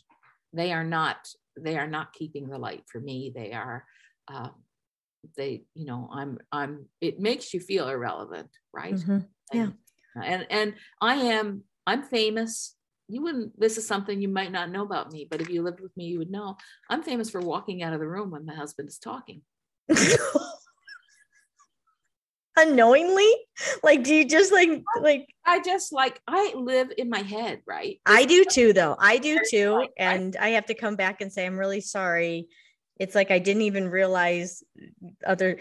They 0.53 0.71
are 0.71 0.83
not, 0.83 1.17
they 1.59 1.77
are 1.77 1.87
not 1.87 2.13
keeping 2.13 2.47
the 2.47 2.57
light 2.57 2.83
for 2.91 2.99
me. 2.99 3.31
They 3.33 3.53
are, 3.53 3.85
um, 4.27 4.51
they, 5.35 5.63
you 5.73 5.85
know, 5.85 6.09
I'm, 6.11 6.37
I'm, 6.51 6.85
it 7.01 7.19
makes 7.19 7.53
you 7.53 7.59
feel 7.59 7.87
irrelevant, 7.89 8.49
right? 8.73 8.95
Mm-hmm. 8.95 9.19
Yeah. 9.53 9.69
And, 10.15 10.25
and, 10.25 10.47
and 10.49 10.73
I 11.01 11.15
am, 11.15 11.63
I'm 11.85 12.03
famous 12.03 12.75
you 13.07 13.21
wouldn't 13.21 13.59
this 13.59 13.77
is 13.77 13.87
something 13.87 14.21
you 14.21 14.27
might 14.27 14.51
not 14.51 14.69
know 14.69 14.83
about 14.83 15.11
me 15.11 15.27
but 15.29 15.41
if 15.41 15.49
you 15.49 15.61
lived 15.61 15.79
with 15.79 15.95
me 15.95 16.05
you 16.05 16.17
would 16.19 16.31
know. 16.31 16.57
I'm 16.89 17.03
famous 17.03 17.29
for 17.29 17.39
walking 17.39 17.83
out 17.83 17.93
of 17.93 17.99
the 17.99 18.07
room 18.07 18.31
when 18.31 18.45
my 18.45 18.53
husband 18.53 18.89
is 18.89 18.97
talking. 18.97 19.41
Unknowingly? 22.57 23.31
Like 23.83 24.03
do 24.03 24.13
you 24.13 24.25
just 24.25 24.51
like 24.51 24.83
like 25.01 25.27
i 25.45 25.61
just 25.61 25.93
like 25.93 26.19
i 26.27 26.53
live 26.55 26.91
in 26.97 27.09
my 27.09 27.19
head 27.19 27.61
right? 27.67 27.99
I 28.05 28.25
do 28.25 28.45
too 28.45 28.73
though. 28.73 28.95
I 28.99 29.17
do 29.19 29.39
too 29.49 29.87
and 29.97 30.35
i 30.37 30.49
have 30.49 30.65
to 30.65 30.73
come 30.73 30.95
back 30.95 31.21
and 31.21 31.31
say 31.31 31.45
i'm 31.45 31.57
really 31.57 31.81
sorry. 31.81 32.47
It's 32.99 33.15
like 33.15 33.31
i 33.31 33.39
didn't 33.39 33.63
even 33.63 33.89
realize 33.89 34.63
other 35.25 35.59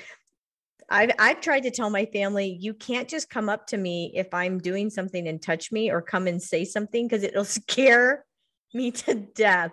I've, 0.88 1.10
I've 1.18 1.40
tried 1.40 1.64
to 1.64 1.70
tell 1.70 1.90
my 1.90 2.06
family, 2.06 2.56
you 2.60 2.74
can't 2.74 3.08
just 3.08 3.28
come 3.28 3.48
up 3.48 3.66
to 3.68 3.76
me 3.76 4.12
if 4.14 4.32
I'm 4.32 4.58
doing 4.58 4.90
something 4.90 5.26
and 5.26 5.42
touch 5.42 5.72
me 5.72 5.90
or 5.90 6.00
come 6.00 6.26
and 6.26 6.42
say 6.42 6.64
something 6.64 7.06
because 7.08 7.22
it'll 7.22 7.44
scare 7.44 8.24
me 8.74 8.90
to 8.90 9.14
death. 9.14 9.72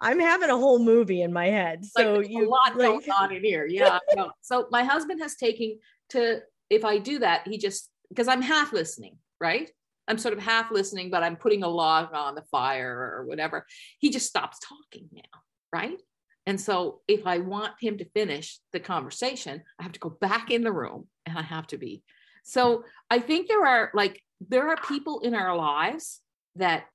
I'm 0.00 0.20
having 0.20 0.50
a 0.50 0.56
whole 0.56 0.78
movie 0.78 1.22
in 1.22 1.32
my 1.32 1.46
head. 1.46 1.84
So 1.84 2.14
like, 2.14 2.30
you 2.30 2.48
a 2.48 2.48
lot 2.48 2.76
like, 2.76 2.88
going 2.88 3.10
on 3.10 3.32
in 3.34 3.44
here. 3.44 3.66
Yeah. 3.66 3.98
So 4.40 4.68
my 4.70 4.84
husband 4.84 5.20
has 5.20 5.34
taken 5.36 5.78
to 6.10 6.40
if 6.70 6.84
I 6.84 6.98
do 6.98 7.18
that, 7.20 7.46
he 7.46 7.58
just 7.58 7.90
because 8.08 8.28
I'm 8.28 8.42
half 8.42 8.72
listening, 8.72 9.18
right? 9.40 9.70
I'm 10.06 10.18
sort 10.18 10.32
of 10.32 10.40
half 10.40 10.70
listening, 10.70 11.10
but 11.10 11.22
I'm 11.22 11.36
putting 11.36 11.62
a 11.62 11.68
log 11.68 12.14
on 12.14 12.34
the 12.34 12.42
fire 12.50 13.14
or 13.18 13.26
whatever. 13.26 13.66
He 13.98 14.08
just 14.08 14.26
stops 14.26 14.58
talking 14.60 15.08
now, 15.12 15.40
right? 15.70 16.00
And 16.48 16.58
so 16.58 17.02
if 17.06 17.26
I 17.26 17.38
want 17.38 17.74
him 17.78 17.98
to 17.98 18.06
finish 18.06 18.58
the 18.72 18.80
conversation, 18.80 19.62
I 19.78 19.82
have 19.82 19.92
to 19.92 20.00
go 20.00 20.08
back 20.08 20.50
in 20.50 20.62
the 20.62 20.72
room 20.72 21.06
and 21.26 21.36
I 21.36 21.42
have 21.42 21.66
to 21.68 21.76
be. 21.76 22.02
So 22.42 22.84
I 23.10 23.18
think 23.18 23.48
there 23.48 23.66
are 23.66 23.90
like 23.92 24.22
there 24.40 24.68
are 24.70 24.76
people 24.88 25.20
in 25.20 25.34
our 25.34 25.54
lives 25.54 26.22
that 26.56 26.86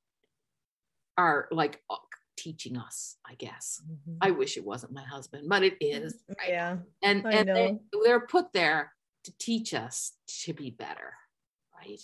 are 1.20 1.48
like 1.52 1.80
uh, 1.92 1.98
teaching 2.36 2.76
us 2.78 3.18
i 3.30 3.36
guess 3.36 3.80
Mhm. 3.88 4.18
i 4.20 4.32
wish 4.32 4.58
it 4.58 4.66
wasn't 4.66 4.92
my 4.92 5.04
husband 5.04 5.48
but 5.48 5.62
it 5.64 5.78
is 5.80 6.18
right? 6.40 6.50
Yeah. 6.50 6.78
and 7.04 7.28
I 7.28 7.32
and 7.32 7.48
they, 7.50 7.78
they're 8.04 8.26
put 8.26 8.52
there 8.54 8.92
to 9.26 9.38
teach 9.38 9.76
us 9.76 10.14
to 10.46 10.54
be 10.54 10.72
better 10.72 11.14
right 11.80 12.02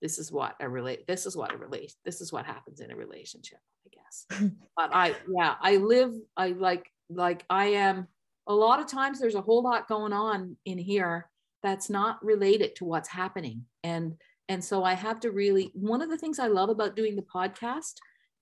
this 0.00 0.20
is 0.20 0.30
what 0.30 0.54
a 0.60 0.68
relate 0.68 1.06
this 1.08 1.26
is 1.26 1.36
what 1.36 1.52
a 1.52 1.56
relate 1.56 1.92
this 2.04 2.20
is 2.20 2.32
what 2.32 2.46
happens 2.46 2.78
in 2.78 2.92
a 2.92 2.96
relationship 2.96 3.58
i 3.86 3.90
guess. 3.90 4.50
But 4.76 4.94
i 4.94 5.14
yeah 5.28 5.54
i 5.60 5.76
live 5.76 6.12
i 6.36 6.48
like 6.48 6.86
like 7.10 7.44
i 7.50 7.66
am 7.66 8.08
a 8.46 8.54
lot 8.54 8.80
of 8.80 8.86
times 8.86 9.20
there's 9.20 9.34
a 9.34 9.42
whole 9.42 9.62
lot 9.62 9.88
going 9.88 10.12
on 10.12 10.56
in 10.64 10.78
here 10.78 11.28
that's 11.62 11.88
not 11.88 12.24
related 12.24 12.74
to 12.76 12.84
what's 12.84 13.08
happening. 13.08 13.64
And 13.84 14.14
and 14.48 14.62
so 14.64 14.82
i 14.82 14.94
have 14.94 15.20
to 15.20 15.30
really 15.30 15.70
one 15.74 16.02
of 16.02 16.10
the 16.10 16.18
things 16.18 16.38
i 16.38 16.48
love 16.48 16.68
about 16.68 16.96
doing 16.96 17.16
the 17.16 17.22
podcast 17.22 17.94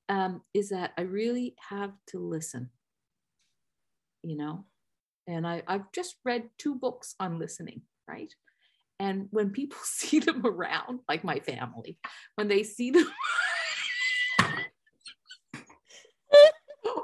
um, 0.09 0.41
is 0.55 0.71
that 0.71 0.93
i 0.97 1.03
really 1.03 1.55
have 1.69 1.93
to 2.09 2.19
listen 2.19 2.71
you 4.23 4.37
know? 4.37 4.65
And 5.27 5.47
I, 5.47 5.63
I've 5.67 5.93
just 5.93 6.17
read 6.25 6.49
two 6.59 6.75
books 6.75 7.15
on 7.21 7.39
listening, 7.39 7.83
right? 8.09 8.33
And 8.99 9.29
when 9.31 9.51
people 9.51 9.79
see 9.85 10.21
them 10.21 10.45
around, 10.45 11.01
like 11.09 11.25
my 11.25 11.41
family, 11.41 11.99
when 12.37 12.49
they 12.49 12.63
see 12.63 12.91
them, 12.91 13.07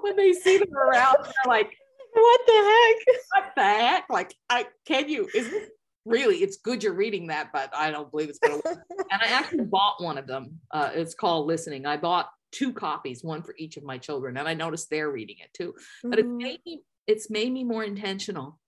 when 0.06 0.16
they 0.16 0.32
see 0.32 0.58
them 0.58 0.72
around, 0.76 1.16
they're 1.22 1.32
like, 1.48 1.76
What 2.12 2.40
the 2.46 2.52
heck? 2.52 3.16
what 3.34 3.52
the 3.56 3.62
heck? 3.62 4.04
Like, 4.10 4.34
I 4.48 4.66
can 4.86 5.08
you, 5.08 5.28
is 5.34 5.50
this 5.50 5.68
really, 6.04 6.36
it's 6.36 6.58
good 6.58 6.82
you're 6.84 6.94
reading 6.94 7.26
that, 7.28 7.50
but 7.52 7.74
I 7.76 7.90
don't 7.90 8.10
believe 8.10 8.28
it's 8.28 8.38
going 8.38 8.60
to 8.60 8.68
work. 8.68 8.78
And 9.10 9.22
I 9.22 9.26
actually 9.28 9.64
bought 9.66 10.02
one 10.02 10.18
of 10.18 10.26
them. 10.26 10.58
Uh, 10.72 10.90
it's 10.92 11.14
called 11.14 11.46
Listening. 11.46 11.86
I 11.86 11.96
bought 11.96 12.28
two 12.50 12.72
copies, 12.72 13.22
one 13.22 13.40
for 13.42 13.54
each 13.56 13.76
of 13.76 13.84
my 13.84 13.98
children, 13.98 14.36
and 14.36 14.48
I 14.48 14.54
noticed 14.54 14.90
they're 14.90 15.10
reading 15.12 15.36
it 15.38 15.52
too. 15.54 15.74
but 16.02 16.18
it's 16.18 16.26
Mhm. 16.28 16.42
made 16.42 16.60
me 16.66 16.82
it's 17.06 17.30
made 17.30 17.52
me 17.52 17.62
more 17.62 17.84
intentional 17.84 18.58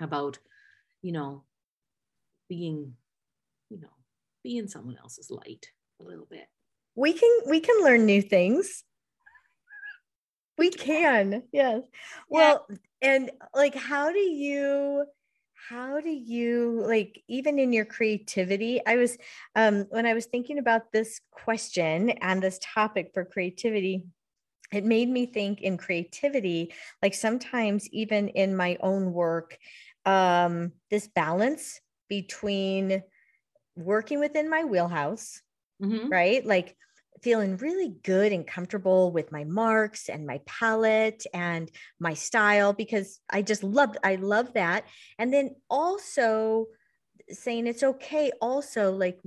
about 0.00 0.38
you 1.02 1.12
know 1.12 1.44
being 2.48 2.96
you 3.68 3.78
know 3.80 3.92
being 4.42 4.66
someone 4.66 4.96
else's 4.96 5.30
light 5.30 5.66
a 6.00 6.04
little 6.04 6.24
bit 6.24 6.46
we 6.94 7.12
can 7.12 7.30
we 7.48 7.60
can 7.60 7.84
learn 7.84 8.06
new 8.06 8.22
things 8.22 8.82
we 10.60 10.70
can 10.70 11.42
yes 11.52 11.80
well 12.28 12.68
and 13.02 13.30
like 13.54 13.74
how 13.74 14.12
do 14.12 14.18
you 14.18 15.06
how 15.68 16.00
do 16.00 16.10
you 16.10 16.82
like 16.86 17.22
even 17.28 17.58
in 17.58 17.72
your 17.72 17.86
creativity 17.86 18.80
i 18.86 18.96
was 18.96 19.16
um 19.56 19.86
when 19.88 20.04
i 20.04 20.12
was 20.12 20.26
thinking 20.26 20.58
about 20.58 20.92
this 20.92 21.20
question 21.30 22.10
and 22.10 22.42
this 22.42 22.60
topic 22.62 23.10
for 23.14 23.24
creativity 23.24 24.04
it 24.70 24.84
made 24.84 25.08
me 25.08 25.24
think 25.26 25.62
in 25.62 25.78
creativity 25.78 26.72
like 27.02 27.14
sometimes 27.14 27.88
even 27.90 28.28
in 28.28 28.54
my 28.54 28.76
own 28.82 29.14
work 29.14 29.56
um 30.04 30.72
this 30.90 31.08
balance 31.08 31.80
between 32.08 33.02
working 33.76 34.20
within 34.20 34.50
my 34.50 34.64
wheelhouse 34.64 35.40
Mhm. 35.80 36.10
right? 36.10 36.44
Like 36.44 36.76
feeling 37.22 37.56
really 37.58 37.94
good 38.02 38.32
and 38.32 38.46
comfortable 38.46 39.12
with 39.12 39.30
my 39.30 39.44
marks 39.44 40.08
and 40.08 40.26
my 40.26 40.40
palette 40.46 41.26
and 41.34 41.70
my 41.98 42.14
style 42.14 42.72
because 42.72 43.20
I 43.28 43.42
just 43.42 43.62
love 43.62 43.96
I 44.02 44.16
love 44.16 44.54
that. 44.54 44.84
And 45.18 45.32
then 45.32 45.56
also 45.68 46.66
saying 47.28 47.66
it's 47.66 47.82
okay 47.82 48.30
also 48.40 48.92
like 48.92 49.18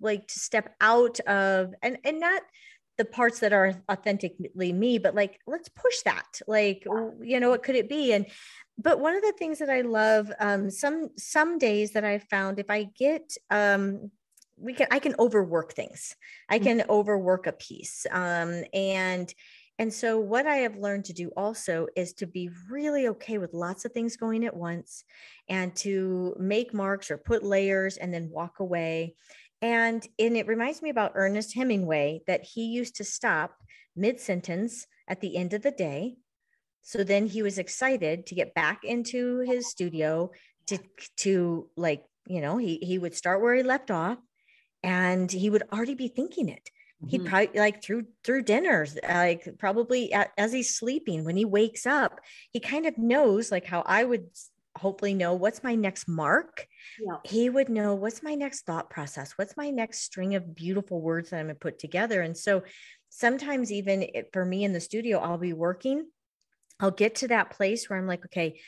like 0.00 0.26
to 0.26 0.38
step 0.38 0.74
out 0.80 1.20
of 1.20 1.74
and 1.82 1.98
and 2.04 2.20
not 2.20 2.42
the 2.98 3.04
parts 3.04 3.40
that 3.40 3.52
are 3.52 3.74
authentically 3.90 4.72
me 4.72 4.98
but 4.98 5.14
like 5.14 5.38
let's 5.46 5.68
push 5.68 6.02
that 6.04 6.40
like 6.46 6.82
w- 6.84 7.12
you 7.22 7.40
know 7.40 7.50
what 7.50 7.62
could 7.62 7.76
it 7.76 7.88
be 7.88 8.12
and 8.12 8.26
but 8.78 9.00
one 9.00 9.14
of 9.14 9.22
the 9.22 9.34
things 9.38 9.58
that 9.58 9.70
i 9.70 9.82
love 9.82 10.30
um 10.40 10.70
some 10.70 11.10
some 11.16 11.58
days 11.58 11.92
that 11.92 12.04
i've 12.04 12.24
found 12.24 12.58
if 12.58 12.70
i 12.70 12.84
get 12.98 13.36
um 13.50 14.10
we 14.58 14.72
can 14.72 14.86
i 14.90 14.98
can 14.98 15.14
overwork 15.18 15.72
things. 15.72 16.14
I 16.48 16.58
can 16.58 16.84
overwork 16.88 17.46
a 17.46 17.52
piece 17.52 18.06
um 18.10 18.64
and 18.72 19.32
and 19.78 19.92
so 19.92 20.18
what 20.18 20.46
i 20.46 20.56
have 20.56 20.76
learned 20.76 21.04
to 21.06 21.12
do 21.12 21.30
also 21.36 21.86
is 21.96 22.14
to 22.14 22.26
be 22.26 22.50
really 22.70 23.08
okay 23.08 23.38
with 23.38 23.52
lots 23.52 23.84
of 23.84 23.92
things 23.92 24.16
going 24.16 24.44
at 24.46 24.56
once 24.56 25.04
and 25.48 25.74
to 25.76 26.34
make 26.38 26.74
marks 26.74 27.10
or 27.10 27.18
put 27.18 27.42
layers 27.42 27.96
and 27.96 28.12
then 28.12 28.30
walk 28.30 28.60
away. 28.60 29.14
And 29.62 30.06
and 30.18 30.36
it 30.36 30.46
reminds 30.46 30.82
me 30.82 30.90
about 30.90 31.12
ernest 31.14 31.54
hemingway 31.54 32.22
that 32.26 32.44
he 32.44 32.66
used 32.66 32.96
to 32.96 33.04
stop 33.04 33.54
mid 33.94 34.20
sentence 34.20 34.86
at 35.08 35.20
the 35.20 35.36
end 35.36 35.54
of 35.54 35.62
the 35.62 35.70
day. 35.70 36.16
So 36.82 37.02
then 37.02 37.26
he 37.26 37.42
was 37.42 37.58
excited 37.58 38.26
to 38.26 38.34
get 38.34 38.54
back 38.54 38.84
into 38.84 39.40
his 39.40 39.68
studio 39.68 40.30
to 40.66 40.78
to 41.18 41.70
like 41.76 42.04
you 42.28 42.40
know 42.40 42.58
he 42.58 42.78
he 42.82 42.98
would 42.98 43.14
start 43.14 43.40
where 43.40 43.54
he 43.54 43.62
left 43.62 43.90
off 43.90 44.18
and 44.86 45.30
he 45.30 45.50
would 45.50 45.64
already 45.72 45.94
be 45.94 46.08
thinking 46.08 46.48
it 46.48 46.70
he'd 47.08 47.20
Mhm. 47.22 47.28
probably 47.28 47.60
like 47.60 47.82
through 47.82 48.04
through 48.24 48.42
dinners 48.42 48.96
like 49.06 49.42
probably 49.58 50.12
a- 50.12 50.32
as 50.38 50.50
he's 50.52 50.74
sleeping 50.74 51.24
when 51.24 51.36
he 51.36 51.44
wakes 51.44 51.84
up 51.84 52.20
he 52.54 52.60
kind 52.72 52.86
of 52.86 52.96
knows 52.96 53.50
like 53.52 53.66
how 53.66 53.82
i 53.98 54.02
would 54.02 54.26
hopefully 54.78 55.12
know 55.14 55.34
what's 55.34 55.62
my 55.62 55.74
next 55.74 56.08
mark 56.08 56.66
Yeah. 57.06 57.18
he 57.24 57.50
would 57.50 57.68
know 57.68 57.94
what's 57.94 58.22
my 58.22 58.34
next 58.34 58.60
thought 58.66 58.88
process 58.88 59.32
what's 59.36 59.56
my 59.58 59.68
next 59.70 59.98
string 60.08 60.34
of 60.36 60.54
beautiful 60.54 60.98
words 61.00 61.30
that 61.30 61.38
i'm 61.40 61.46
going 61.46 61.56
to 61.56 61.66
put 61.68 61.78
together 61.78 62.22
and 62.22 62.36
so 62.36 62.62
sometimes 63.10 63.70
even 63.72 64.02
it, 64.02 64.30
for 64.32 64.44
me 64.44 64.64
in 64.64 64.72
the 64.72 64.80
studio 64.90 65.18
i'll 65.18 65.38
be 65.38 65.52
working 65.68 66.06
i'll 66.80 66.90
get 67.04 67.14
to 67.16 67.28
that 67.28 67.50
place 67.50 67.88
where 67.90 67.98
i'm 67.98 68.06
like 68.06 68.24
okay 68.26 68.60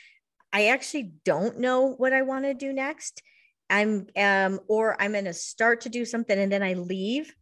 i 0.53 0.67
actually 0.67 1.13
don't 1.25 1.59
know 1.59 1.79
what 2.01 2.13
i 2.13 2.21
want 2.21 2.45
to 2.45 2.53
do 2.53 2.71
next 2.73 3.21
i'm 3.69 4.07
um 4.17 4.59
or 4.67 4.99
i'm 5.01 5.11
going 5.13 5.25
to 5.25 5.33
start 5.33 5.81
to 5.81 5.89
do 5.89 6.05
something 6.05 6.37
and 6.37 6.51
then 6.51 6.63
i 6.63 6.73
leave 6.73 7.33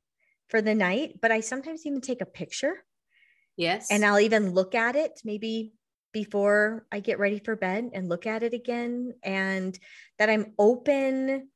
for 0.49 0.61
the 0.61 0.75
night 0.75 1.19
but 1.21 1.31
i 1.31 1.39
sometimes 1.39 1.85
even 1.85 2.01
take 2.01 2.21
a 2.21 2.25
picture 2.25 2.83
yes 3.55 3.89
and 3.89 4.05
I'll 4.05 4.19
even 4.19 4.51
look 4.51 4.75
at 4.75 4.95
it 4.95 5.19
maybe 5.23 5.73
before 6.13 6.85
I 6.91 6.99
get 6.99 7.19
ready 7.19 7.39
for 7.39 7.55
bed 7.55 7.91
and 7.93 8.09
look 8.09 8.25
at 8.25 8.43
it 8.43 8.53
again 8.53 9.13
and 9.23 9.77
that 10.17 10.29
I'm 10.29 10.53
open 10.57 11.49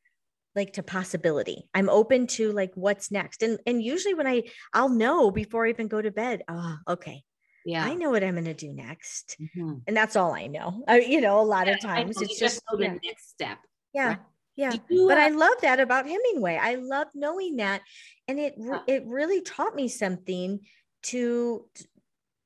like 0.55 0.73
to 0.73 0.83
possibility. 0.83 1.69
I'm 1.73 1.89
open 1.89 2.27
to 2.27 2.51
like 2.51 2.71
what's 2.75 3.11
next. 3.11 3.41
And 3.41 3.59
and 3.65 3.81
usually 3.81 4.13
when 4.13 4.27
I 4.27 4.43
I'll 4.73 4.89
know 4.89 5.31
before 5.31 5.65
I 5.65 5.69
even 5.69 5.87
go 5.87 6.01
to 6.01 6.11
bed, 6.11 6.43
oh, 6.49 6.77
okay. 6.87 7.23
yeah 7.63 7.83
I 7.85 7.95
know 7.95 8.11
what 8.11 8.23
I'm 8.23 8.35
going 8.35 8.45
to 8.45 8.53
do 8.53 8.73
next. 8.73 9.37
Mhm. 9.39 9.81
And 9.87 9.97
that's 9.97 10.15
all 10.15 10.33
I 10.33 10.47
know. 10.47 10.83
I, 10.87 10.99
you 10.99 11.21
know, 11.21 11.39
a 11.39 11.43
lot 11.43 11.67
Yeah, 11.67 11.73
of 11.73 11.79
times 11.79 12.21
it's 12.21 12.33
you 12.33 12.39
just 12.39 12.61
know 12.69 12.77
the 12.77 12.83
yeah, 12.85 12.93
next 13.03 13.29
step 13.29 13.59
yeah. 13.93 14.07
right? 14.09 14.19
Yeah. 14.55 14.73
You, 14.89 15.07
But 15.07 15.17
uh, 15.17 15.21
I 15.21 15.29
love 15.29 15.61
that 15.61 15.79
about 15.79 16.05
Hemingway. 16.07 16.59
I 16.61 16.75
love 16.75 17.07
knowing 17.15 17.57
that. 17.57 17.81
And 18.27 18.39
it 18.39 18.55
Yeah. 18.57 18.81
it 18.87 19.03
really 19.05 19.41
taught 19.41 19.75
me 19.75 19.87
something 19.87 20.59
to 21.03 21.65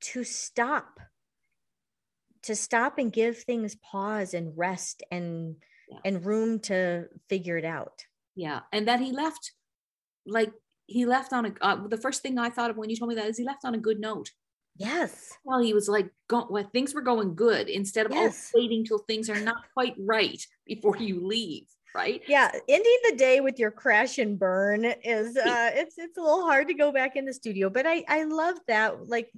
to 0.01 0.23
stop 0.23 0.99
to 2.43 2.55
stop 2.55 2.97
and 2.99 3.11
give 3.11 3.39
things 3.39 3.75
pause 3.75 4.33
and 4.33 4.55
rest 4.57 5.03
and 5.11 5.55
Yeah. 5.89 5.99
and 6.05 6.25
room 6.25 6.59
to 6.61 7.07
figure 7.29 7.57
it 7.57 7.65
out. 7.65 8.05
yeah 8.35 8.61
and 8.73 8.87
that 8.89 8.99
he 8.99 9.11
left 9.11 9.53
like 10.25 10.51
he 10.87 11.05
left 11.05 11.31
on 11.31 11.45
a 11.45 11.51
uh, 11.61 11.87
the 11.87 11.97
first 11.97 12.21
thing 12.21 12.37
i 12.37 12.49
thought 12.49 12.69
of 12.69 12.75
when 12.77 12.89
you 12.89 12.97
told 12.97 13.09
me 13.09 13.15
that 13.15 13.27
is 13.29 13.37
he 13.37 13.45
left 13.45 13.63
on 13.65 13.73
a 13.75 13.77
good 13.87 13.99
note 13.99 14.29
Yes. 14.77 15.31
well 15.45 15.61
he 15.61 15.73
was 15.73 15.87
like 15.87 16.09
go, 16.27 16.45
well, 16.49 16.69
things 16.73 16.93
were 16.93 17.01
going 17.01 17.33
good 17.35 17.69
instead 17.69 18.05
of 18.05 18.11
Yes. 18.11 18.51
waiting 18.53 18.83
till 18.83 18.99
things 18.99 19.29
are 19.29 19.39
not 19.39 19.63
quite 19.73 19.95
right 19.97 20.41
before 20.65 20.97
you 20.97 21.25
leave 21.25 21.65
right 21.95 22.21
Yeah, 22.27 22.51
ending 22.67 22.97
the 23.09 23.15
day 23.15 23.39
with 23.39 23.57
your 23.57 23.71
crash 23.71 24.17
and 24.17 24.37
burn 24.37 24.85
is 24.85 25.37
uh 25.37 25.71
it's 25.73 25.97
it's 25.97 26.17
a 26.17 26.21
little 26.21 26.45
hard 26.45 26.67
to 26.67 26.73
go 26.73 26.91
back 26.91 27.15
in 27.15 27.25
the 27.25 27.33
studio, 27.33 27.69
but 27.69 27.87
I 27.87 28.03
I 28.07 28.25
love 28.25 28.57
that 28.67 29.07
like 29.07 29.31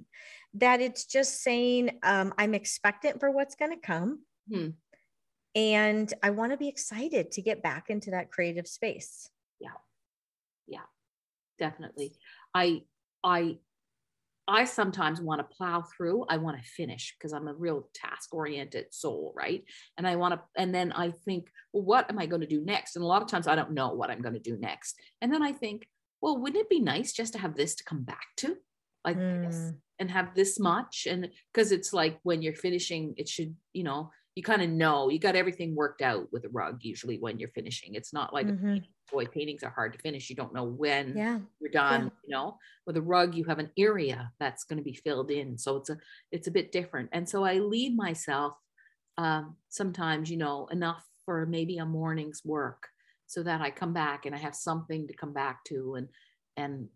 that 0.54 0.80
it's 0.80 1.04
just 1.04 1.42
saying 1.42 1.98
um 2.02 2.34
I'm 2.36 2.54
expectant 2.54 3.20
for 3.20 3.30
what's 3.30 3.54
going 3.54 3.70
to 3.70 3.86
come. 3.86 4.20
Hmm. 4.52 4.68
And 5.54 6.12
I 6.22 6.30
want 6.30 6.52
to 6.52 6.58
be 6.58 6.68
excited 6.68 7.32
to 7.32 7.42
get 7.42 7.62
back 7.62 7.90
into 7.90 8.10
that 8.10 8.30
creative 8.30 8.66
space. 8.66 9.30
Yeah, 9.60 9.78
yeah, 10.66 10.86
definitely 11.58 12.12
i 12.54 12.82
i 13.22 13.58
i 14.48 14.64
sometimes 14.64 15.20
want 15.20 15.40
to 15.40 15.56
plow 15.56 15.82
through 15.82 16.24
i 16.28 16.36
want 16.38 16.56
to 16.56 16.70
finish 16.70 17.14
because 17.14 17.32
i'm 17.32 17.48
a 17.48 17.54
real 17.54 17.88
task 17.94 18.34
oriented 18.34 18.86
soul 18.92 19.32
right? 19.36 19.62
And 19.96 20.06
i 20.08 20.16
want 20.16 20.34
to 20.34 20.40
and 20.56 20.74
then 20.74 20.90
i 20.92 21.10
think 21.10 21.42
well 21.72 21.84
what 21.84 22.10
am 22.10 22.18
i 22.18 22.26
going 22.26 22.40
to 22.40 22.46
do 22.56 22.64
next? 22.64 22.96
And 22.96 23.02
a 23.04 23.06
lot 23.06 23.22
of 23.22 23.28
times 23.28 23.46
i 23.46 23.54
don't 23.54 23.72
know 23.72 23.92
what 23.92 24.10
i'm 24.10 24.22
going 24.22 24.34
to 24.34 24.50
do 24.50 24.56
next. 24.58 24.96
And 25.20 25.32
then 25.32 25.42
i 25.42 25.52
think 25.52 25.86
well 26.22 26.38
wouldn't 26.38 26.62
it 26.62 26.70
be 26.70 26.80
nice 26.80 27.12
just 27.12 27.34
to 27.34 27.38
have 27.38 27.54
this 27.56 27.74
to 27.76 27.84
come 27.84 28.02
back 28.02 28.26
to? 28.38 28.56
Like 29.04 29.18
this 29.18 29.56
Mm. 29.56 29.76
and 30.00 30.10
have 30.10 30.34
this 30.34 30.58
much? 30.58 31.06
And 31.08 31.30
because 31.52 31.70
it's 31.72 31.92
like 31.92 32.18
when 32.22 32.42
you're 32.42 32.54
finishing 32.66 33.14
it 33.16 33.28
should 33.28 33.54
you 33.72 33.84
know 33.84 34.10
you 34.38 34.44
kind 34.44 34.62
of 34.62 34.70
know 34.70 35.10
you 35.10 35.18
got 35.20 35.36
everything 35.36 35.74
worked 35.76 36.02
out 36.02 36.32
with 36.32 36.44
a 36.46 36.50
rug 36.50 36.80
usually 36.84 37.18
when 37.20 37.38
you're 37.40 37.50
finishing. 37.60 37.94
It's 37.96 38.14
not 38.14 38.34
like 38.34 38.48
Mhm. 38.48 38.88
boy 39.12 39.26
paintings 39.26 39.62
are 39.64 39.70
hard 39.70 39.92
to 39.94 39.98
finish. 40.00 40.30
You 40.30 40.36
don't 40.36 40.54
know 40.54 40.64
when 40.64 41.04
Yeah. 41.12 41.48
you're 41.60 41.70
done 41.72 42.10
you 42.24 42.34
know? 42.34 42.58
With 42.86 42.96
a 42.98 43.02
rug 43.02 43.34
you 43.36 43.44
have 43.46 43.58
an 43.60 43.72
area 43.78 44.32
that's 44.40 44.64
going 44.64 44.78
to 44.78 44.84
be 44.84 44.94
filled 44.94 45.30
in 45.30 45.58
so 45.58 45.76
it's 45.78 45.90
a 45.90 45.98
it's 46.32 46.48
a 46.48 46.52
bit 46.52 46.72
different. 46.72 47.10
And 47.12 47.28
so 47.28 47.44
i 47.44 47.54
leave 47.54 47.94
myself 47.96 48.54
um, 49.16 49.56
sometimes 49.68 50.30
you 50.30 50.36
know 50.36 50.66
enough 50.68 51.04
for 51.24 51.46
maybe 51.46 51.78
a 51.78 51.86
morning's 51.86 52.42
work 52.44 52.88
so 53.26 53.42
that 53.42 53.60
i 53.60 53.70
come 53.70 53.92
back 53.92 54.24
and 54.26 54.34
i 54.34 54.38
have 54.38 54.54
something 54.54 55.06
to 55.08 55.14
come 55.14 55.32
back 55.32 55.64
to 55.64 55.94
and 55.96 56.08
and 56.56 56.88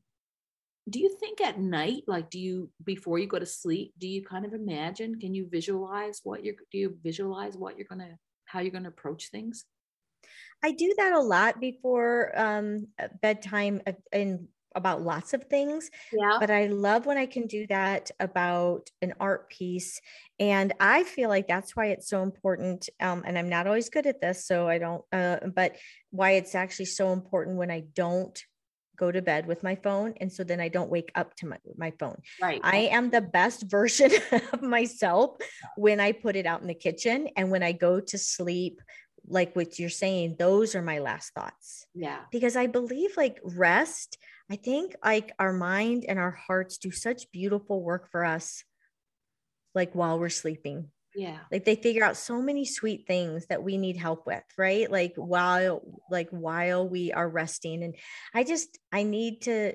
do 0.89 0.99
you 0.99 1.17
think 1.21 1.41
at 1.41 1.59
night 1.59 2.03
like 2.07 2.29
do 2.31 2.39
you 2.39 2.71
before 2.85 3.19
you 3.19 3.27
go 3.27 3.39
to 3.39 3.47
sleep 3.47 3.93
do 3.99 4.09
you 4.09 4.25
kind 4.25 4.45
of 4.45 4.53
imagine 4.53 5.19
can 5.19 5.35
you 5.35 5.49
visualize 5.49 6.21
what 6.25 6.45
you're 6.45 6.55
do 6.71 6.79
you 6.79 6.97
visualize 7.03 7.57
what 7.57 7.77
you're 7.77 7.87
gonna 7.89 8.17
how 8.45 8.61
you're 8.61 8.73
gonna 8.73 8.89
approach 8.89 9.31
things 9.31 9.65
I 10.65 10.73
do 10.73 10.95
that 10.97 11.13
a 11.13 11.21
lot 11.21 11.61
before 11.61 12.33
um, 12.39 12.87
uh, 13.01 13.09
bedtime 13.21 13.83
uh, 13.87 13.93
and 14.13 14.47
about 14.75 15.03
lots 15.03 15.35
of 15.35 15.45
things. 15.45 15.91
yeah 16.13 16.39
but 16.41 16.51
I 16.51 16.67
love 16.67 17.05
when 17.05 17.19
I 17.19 17.27
can 17.27 17.47
do 17.47 17.67
that 17.67 18.11
about 18.19 18.91
an 19.03 19.15
art 19.21 19.51
piece. 19.51 20.01
And 20.39 20.73
I 20.81 21.05
feel 21.05 21.29
like 21.29 21.47
that's 21.47 21.77
why 21.77 21.87
it's 21.87 22.09
so 22.09 22.23
important. 22.23 22.89
Um, 23.01 23.23
and 23.27 23.39
I'm 23.39 23.49
not 23.49 23.67
always 23.67 23.91
good 23.91 24.07
at 24.07 24.21
this, 24.21 24.47
so 24.47 24.69
I 24.69 24.79
don't, 24.79 25.05
uh, 25.13 25.41
but 25.55 25.77
why 26.11 26.33
it's 26.33 26.55
actually 26.55 26.87
so 26.87 27.13
important 27.13 27.59
when 27.59 27.71
I 27.71 27.85
don't 27.95 28.43
go 29.03 29.11
to 29.11 29.21
bed 29.21 29.47
with 29.47 29.65
my 29.65 29.75
phone. 29.75 30.15
And 30.21 30.33
so 30.33 30.45
then 30.45 30.61
I 30.61 30.69
don't 30.69 30.91
wake 30.97 31.11
up 31.17 31.35
to 31.39 31.47
my, 31.47 31.59
my 31.77 31.93
phone. 31.99 32.19
right 32.41 32.61
I 32.63 32.79
am 32.99 33.11
the 33.11 33.21
best 33.21 33.61
version 33.79 34.13
of 34.53 34.63
myself 34.63 35.29
when 35.77 35.99
I 35.99 36.13
put 36.13 36.37
it 36.37 36.47
out 36.47 36.63
in 36.63 36.69
the 36.69 36.83
kitchen 36.89 37.29
and 37.37 37.51
when 37.51 37.65
I 37.65 37.73
go 37.73 38.01
to 38.01 38.19
sleep. 38.19 38.81
Like 39.39 39.55
what 39.55 39.79
you're 39.79 39.89
saying, 40.05 40.37
those 40.39 40.75
are 40.75 40.83
my 40.83 40.99
last 40.99 41.33
thoughts 41.33 41.87
yeah 41.95 42.21
because 42.33 42.57
I 42.57 42.67
believe 42.67 43.11
like 43.17 43.39
rest, 43.45 44.19
I 44.51 44.57
think 44.57 44.97
like 45.05 45.33
our 45.39 45.53
mind 45.53 46.05
and 46.09 46.19
our 46.19 46.37
hearts 46.47 46.79
do 46.79 46.91
such 46.91 47.31
beautiful 47.31 47.83
work 47.83 48.11
for 48.11 48.25
us, 48.25 48.65
like 49.79 49.95
while 49.95 50.19
we're 50.19 50.41
sleeping. 50.43 50.91
Yeah 51.15 51.39
Like 51.51 51.65
they 51.65 51.77
figure 51.77 52.05
out 52.05 52.17
so 52.17 52.41
many 52.41 52.65
sweet 52.65 53.07
things 53.07 53.47
that 53.47 53.63
we 53.63 53.77
need 53.77 53.97
help 53.97 54.27
with, 54.27 54.45
right? 54.57 54.91
Like 54.91 55.15
while 55.17 55.83
like 56.11 56.31
while 56.31 56.89
we 56.89 57.13
are 57.13 57.29
resting. 57.29 57.83
And 57.85 57.95
I 58.35 58.45
just 58.45 58.79
I 58.91 59.03
need 59.03 59.43
to 59.43 59.75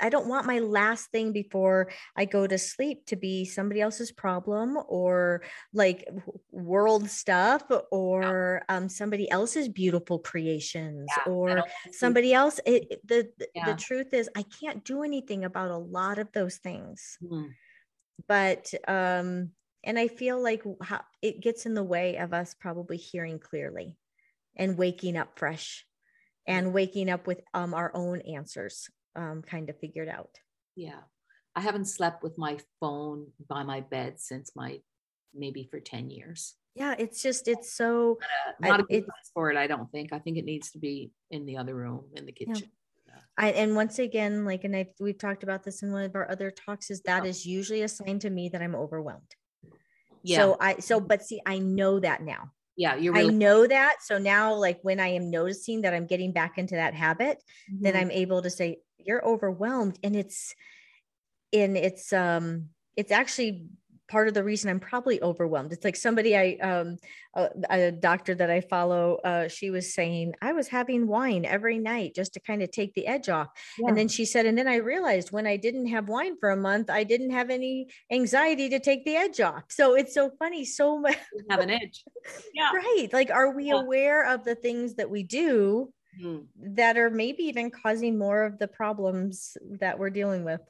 I 0.00 0.08
don't 0.08 0.26
want 0.26 0.46
my 0.46 0.58
last 0.58 1.10
thing 1.10 1.32
before 1.32 1.90
I 2.16 2.24
go 2.24 2.46
to 2.46 2.56
sleep 2.56 3.04
to 3.06 3.16
be 3.16 3.44
somebody 3.44 3.82
else's 3.82 4.10
problem 4.10 4.78
or 4.88 5.42
like 5.74 6.08
world 6.50 7.10
stuff 7.10 7.62
or 7.90 8.62
um, 8.70 8.88
somebody 8.88 9.30
else's 9.30 9.68
beautiful 9.68 10.18
creations 10.18 11.10
Yeah, 11.14 11.32
or 11.32 11.64
somebody 11.92 12.32
else. 12.32 12.58
It, 12.64 13.06
the 13.06 13.28
the- 13.36 13.48
Yeah. 13.54 13.66
the 13.66 13.74
truth 13.74 14.14
is, 14.14 14.30
I 14.34 14.44
can't 14.60 14.82
do 14.82 15.02
anything 15.02 15.44
about 15.44 15.70
a 15.70 15.76
lot 15.76 16.18
of 16.18 16.32
those 16.32 16.56
things. 16.56 17.18
Hmm. 17.20 17.48
But 18.26 18.72
um, 18.88 19.50
and 19.84 19.98
I 19.98 20.08
feel 20.08 20.42
like 20.42 20.62
how, 20.82 21.02
it 21.20 21.40
gets 21.40 21.66
in 21.66 21.74
the 21.74 21.82
way 21.82 22.16
of 22.16 22.32
us 22.32 22.54
probably 22.54 22.96
hearing 22.96 23.38
clearly 23.38 23.96
and 24.56 24.78
waking 24.78 25.16
up 25.16 25.38
fresh 25.38 25.86
and 26.46 26.72
waking 26.72 27.08
up 27.10 27.26
with 27.26 27.40
um, 27.54 27.74
our 27.74 27.90
own 27.94 28.20
answers 28.22 28.88
um, 29.16 29.42
kind 29.42 29.70
of 29.70 29.78
figured 29.78 30.08
out. 30.08 30.38
Yeah. 30.76 31.00
I 31.54 31.60
haven't 31.60 31.84
slept 31.86 32.22
with 32.22 32.38
my 32.38 32.58
phone 32.80 33.28
by 33.48 33.62
my 33.62 33.80
bed 33.80 34.18
since 34.18 34.52
my 34.56 34.80
maybe 35.34 35.68
for 35.70 35.80
10 35.80 36.10
years. 36.10 36.54
Yeah, 36.74 36.94
it's 36.98 37.22
just 37.22 37.48
it's 37.48 37.70
so 37.72 38.18
Uh, 38.22 38.52
I- 38.62 38.68
not 38.68 38.80
a 38.80 38.84
good 38.84 39.04
place 39.04 39.30
for 39.34 39.50
it, 39.50 39.56
I 39.58 39.66
don't 39.66 39.90
think. 39.92 40.12
I 40.12 40.18
think 40.18 40.38
it 40.38 40.44
needs 40.46 40.70
to 40.72 40.78
be 40.78 41.10
in 41.30 41.44
the 41.44 41.58
other 41.58 41.74
room 41.74 42.06
in 42.16 42.24
the 42.26 42.32
kitchen. 42.32 42.70
I 43.36 43.50
and 43.52 43.74
once 43.76 43.98
again, 43.98 44.44
like 44.44 44.64
and 44.64 44.74
I 44.76 44.88
we've 45.00 45.18
talked 45.18 45.42
about 45.42 45.64
this 45.64 45.82
in 45.82 45.90
one 45.92 46.04
of 46.04 46.14
our 46.14 46.30
other 46.30 46.50
talks, 46.50 46.90
is 46.90 47.00
that 47.02 47.24
Yeah. 47.24 47.30
is 47.30 47.46
usually 47.46 47.82
a 47.82 47.88
sign 47.88 48.18
to 48.20 48.30
me 48.30 48.48
that 48.50 48.60
I'm 48.62 48.74
overwhelmed. 48.74 49.34
Yeah. 50.22 50.36
So 50.36 50.56
I 50.60 50.78
so 50.78 51.00
but 51.00 51.22
see, 51.22 51.40
I 51.46 51.58
know 51.58 52.00
that 52.00 52.22
now. 52.22 52.52
yeah. 52.76 52.96
You're 52.96 53.14
I 53.16 53.26
know 53.28 53.66
that. 53.66 53.98
So 54.02 54.18
now 54.18 54.54
like 54.54 54.80
when 54.82 55.00
I 55.00 55.08
am 55.08 55.30
noticing 55.30 55.82
that 55.82 55.94
I'm 55.94 56.06
getting 56.06 56.32
back 56.32 56.58
into 56.58 56.76
that 56.76 56.94
habit, 56.94 57.42
then 57.82 57.94
Mhm. 57.94 58.00
I'm 58.00 58.10
able 58.10 58.42
to 58.42 58.50
say, 58.50 58.82
you're 58.98 59.24
overwhelmed. 59.26 59.98
And 60.02 60.16
it's 60.16 60.54
and 61.52 61.76
it's 61.76 62.12
um 62.12 62.70
it's 62.96 63.12
actually 63.12 63.66
part 64.12 64.28
of 64.28 64.34
the 64.34 64.44
reason 64.44 64.68
I'm 64.70 64.78
probably 64.78 65.20
overwhelmed. 65.22 65.72
It's 65.72 65.84
like 65.84 65.96
somebody 65.96 66.36
I 66.36 66.46
um 66.70 66.98
a, 67.34 67.48
a 67.70 67.90
doctor 67.92 68.34
that 68.34 68.50
I 68.50 68.60
follow, 68.60 69.14
uh, 69.24 69.48
she 69.48 69.70
was 69.70 69.94
saying 69.94 70.34
I 70.42 70.52
was 70.52 70.68
having 70.68 71.06
wine 71.06 71.44
every 71.46 71.78
night 71.78 72.14
just 72.14 72.34
to 72.34 72.40
kind 72.40 72.62
of 72.62 72.70
take 72.70 72.92
the 72.94 73.06
edge 73.06 73.30
off. 73.30 73.48
Yeah. 73.78 73.88
And 73.88 73.96
then 73.96 74.08
she 74.08 74.26
said, 74.26 74.44
and 74.44 74.56
then 74.58 74.68
I 74.68 74.76
realized 74.76 75.32
when 75.32 75.46
I 75.46 75.56
didn't 75.56 75.86
have 75.86 76.08
wine 76.08 76.36
for 76.38 76.50
a 76.50 76.56
month, 76.56 76.90
I 76.90 77.04
didn't 77.04 77.30
have 77.30 77.48
any 77.48 77.86
anxiety 78.10 78.68
to 78.68 78.78
take 78.78 79.04
the 79.06 79.16
edge 79.16 79.40
off. 79.40 79.64
So 79.70 79.94
it's 79.96 80.12
so 80.12 80.30
funny, 80.38 80.64
so 80.66 80.98
much 81.04 81.16
have 81.50 81.60
an 81.60 81.70
edge. 81.70 82.04
Yeah. 82.54 82.70
right. 82.74 83.08
Like, 83.12 83.30
are 83.30 83.50
we 83.56 83.68
Yeah. 83.68 83.80
aware 83.80 84.20
of 84.34 84.44
the 84.44 84.54
things 84.54 84.94
that 84.96 85.08
we 85.10 85.22
do 85.22 85.92
Mhm. 86.20 86.46
that 86.76 86.98
are 86.98 87.08
maybe 87.08 87.44
even 87.44 87.70
causing 87.70 88.18
more 88.18 88.42
of 88.44 88.58
the 88.58 88.68
problems 88.68 89.56
that 89.80 89.98
we're 89.98 90.10
dealing 90.10 90.44
with? 90.44 90.60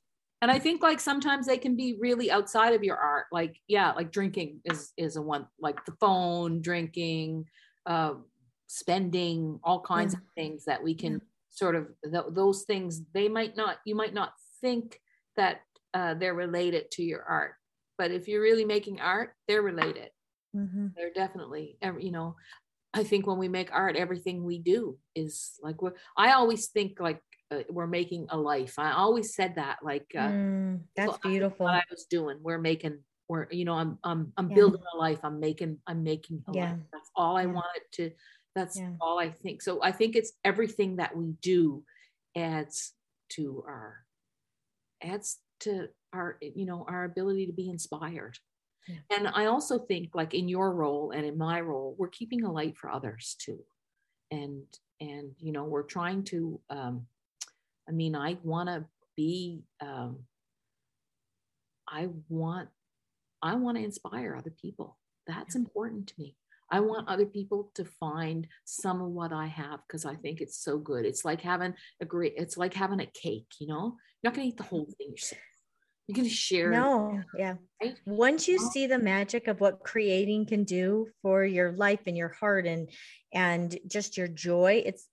And 0.43 0.51
I 0.51 0.59
think 0.59 0.83
like 0.83 1.01
sometimes 1.01 1.47
they 1.47 1.57
can 1.59 1.77
be 1.77 1.97
really 2.01 2.31
outside 2.31 2.75
of 2.75 2.85
your 2.85 2.97
art. 2.99 3.27
Like, 3.33 3.61
yeah, 3.69 3.93
like 3.93 4.13
drinking 4.13 4.61
is 4.65 4.93
is 4.99 5.17
a 5.17 5.23
one, 5.23 5.47
like 5.61 5.85
the 5.87 5.93
phone, 6.01 6.61
drinking, 6.61 7.47
uh, 7.87 8.15
spending, 8.67 9.61
all 9.63 9.81
kinds 9.81 10.15
Yeah. 10.15 10.19
of 10.21 10.25
things 10.35 10.65
that 10.67 10.83
we 10.83 10.95
can 10.95 11.21
sort 11.49 11.77
of 11.77 11.89
th- 12.05 12.25
those 12.31 12.65
things 12.65 13.03
they 13.13 13.29
might 13.29 13.57
not 13.57 13.79
you 13.85 13.95
might 13.95 14.15
not 14.15 14.33
think 14.61 15.01
that 15.37 15.61
uh, 15.95 16.15
they're 16.15 16.35
related 16.35 16.91
to 16.93 17.03
your 17.03 17.23
art 17.25 17.57
but 17.99 18.11
if 18.11 18.27
you're 18.27 18.41
really 18.41 18.65
making 18.65 19.01
art 19.03 19.35
they're 19.47 19.61
related 19.63 20.11
Mhm. 20.55 20.97
they're 20.97 21.13
definitely 21.13 21.79
you 21.99 22.11
know 22.11 22.37
i 22.95 23.05
think 23.05 23.27
when 23.27 23.39
we 23.39 23.49
make 23.49 23.73
art 23.73 23.97
everything 23.97 24.45
we 24.45 24.59
do 24.59 24.99
is 25.15 25.59
like 25.63 25.83
we're 25.83 25.95
i 26.17 26.33
always 26.33 26.69
think 26.69 27.01
like 27.01 27.23
uh, 27.53 27.63
we're 27.71 27.87
making 27.87 28.27
a 28.31 28.37
life. 28.37 28.79
I 28.79 28.93
always 28.93 29.35
said 29.35 29.55
that 29.57 29.79
like 29.83 30.07
uh, 30.17 30.29
Mm, 30.33 30.81
that's 30.97 31.13
so 31.15 31.19
I- 31.25 31.29
beautiful. 31.29 31.65
what 31.67 31.75
i 31.75 31.83
was 31.91 32.05
doing. 32.07 32.39
We're 32.43 32.59
making 32.59 32.99
we're 33.29 33.47
you 33.51 33.65
know 33.65 33.75
i'm 33.75 33.99
i'm 34.05 34.33
i'm 34.37 34.49
Yeah. 34.51 34.55
building 34.57 34.83
a 34.95 34.97
life. 34.97 35.21
I'm 35.23 35.39
making 35.41 35.79
i'm 35.87 36.03
making 36.03 36.43
a 36.49 36.53
Yeah. 36.53 36.71
life. 36.73 36.81
That's 36.93 37.11
all 37.15 37.37
i 37.37 37.43
Yeah. 37.43 37.53
wanted 37.53 37.83
to 37.93 38.11
that's 38.55 38.79
all 39.01 39.19
i 39.19 39.31
think. 39.31 39.63
So 39.63 39.83
i 39.83 39.93
think 39.93 40.17
it's 40.17 40.33
everything 40.45 40.97
that 40.97 41.17
we 41.17 41.33
do 41.41 41.85
adds 42.37 42.93
to 43.31 43.63
our 43.67 44.05
adds 45.03 45.39
to 45.61 45.89
our 46.13 46.39
you 46.41 46.67
know 46.67 46.85
our 46.89 47.05
ability 47.05 47.47
to 47.47 47.53
be 47.53 47.69
inspired. 47.71 48.39
And 49.15 49.29
i 49.29 49.47
also 49.47 49.79
think 49.79 50.15
like 50.15 50.35
in 50.35 50.49
your 50.49 50.75
role 50.75 51.13
and 51.13 51.25
in 51.25 51.39
my 51.39 51.61
role 51.61 51.95
we're 51.99 52.09
keeping 52.19 52.45
a 52.45 52.53
light 52.53 52.77
for 52.77 52.91
others 52.91 53.37
too. 53.39 53.61
And 54.31 54.65
and 55.01 55.33
you 55.39 55.53
know 55.53 55.65
we're 55.65 55.85
trying 55.97 56.25
to 56.25 56.61
um 56.71 57.07
i 57.89 57.93
mean 57.93 58.15
i 58.15 58.37
want 58.43 58.69
to 58.69 58.85
be 59.17 59.63
um 59.81 60.19
i 61.89 62.09
want 62.29 62.69
i 63.43 63.55
want 63.55 63.77
to 63.77 63.85
inspire 63.85 64.37
other 64.37 64.55
people. 64.61 64.99
That's 65.27 65.55
important 65.55 66.09
to 66.09 66.15
me. 66.19 66.37
I 66.71 66.81
want 66.81 67.09
other 67.09 67.27
people 67.27 67.71
to 67.75 67.85
find 67.85 68.47
some 68.65 69.01
of 69.03 69.09
what 69.09 69.33
i 69.33 69.47
have 69.47 69.81
because 69.87 70.05
i 70.05 70.15
think 70.15 70.41
it's 70.41 70.59
so 70.59 70.79
good. 70.79 71.05
It's 71.05 71.25
like 71.25 71.41
having 71.41 71.75
a 72.01 72.05
great 72.05 72.35
it's 72.37 72.57
like 72.57 72.75
having 72.75 73.01
a 73.01 73.07
cake 73.07 73.53
you 73.61 73.67
know? 73.67 73.97
You're 74.23 74.31
not 74.31 74.35
going 74.35 74.47
to 74.49 74.55
eat 74.55 74.57
the 74.57 74.65
whole 74.65 74.89
thing 74.99 75.11
yourself 75.11 75.41
you're 76.09 76.17
going 76.17 76.29
to 76.29 76.35
share 76.35 76.73
No, 76.73 77.23
yeah. 77.39 77.55
right? 77.83 77.99
Once 78.07 78.49
you 78.49 78.59
see 78.59 78.87
the 78.87 78.99
magic 78.99 79.49
of 79.49 79.61
what 79.61 79.81
creating 79.85 80.47
can 80.47 80.65
do 80.65 81.09
for 81.23 81.45
your 81.45 81.73
life 81.73 82.01
and 82.07 82.17
your 82.17 82.29
heart 82.31 82.67
and 82.67 82.91
and 83.33 83.79
just 83.87 84.17
your 84.19 84.29
joy, 84.29 84.83
it's 84.85 85.09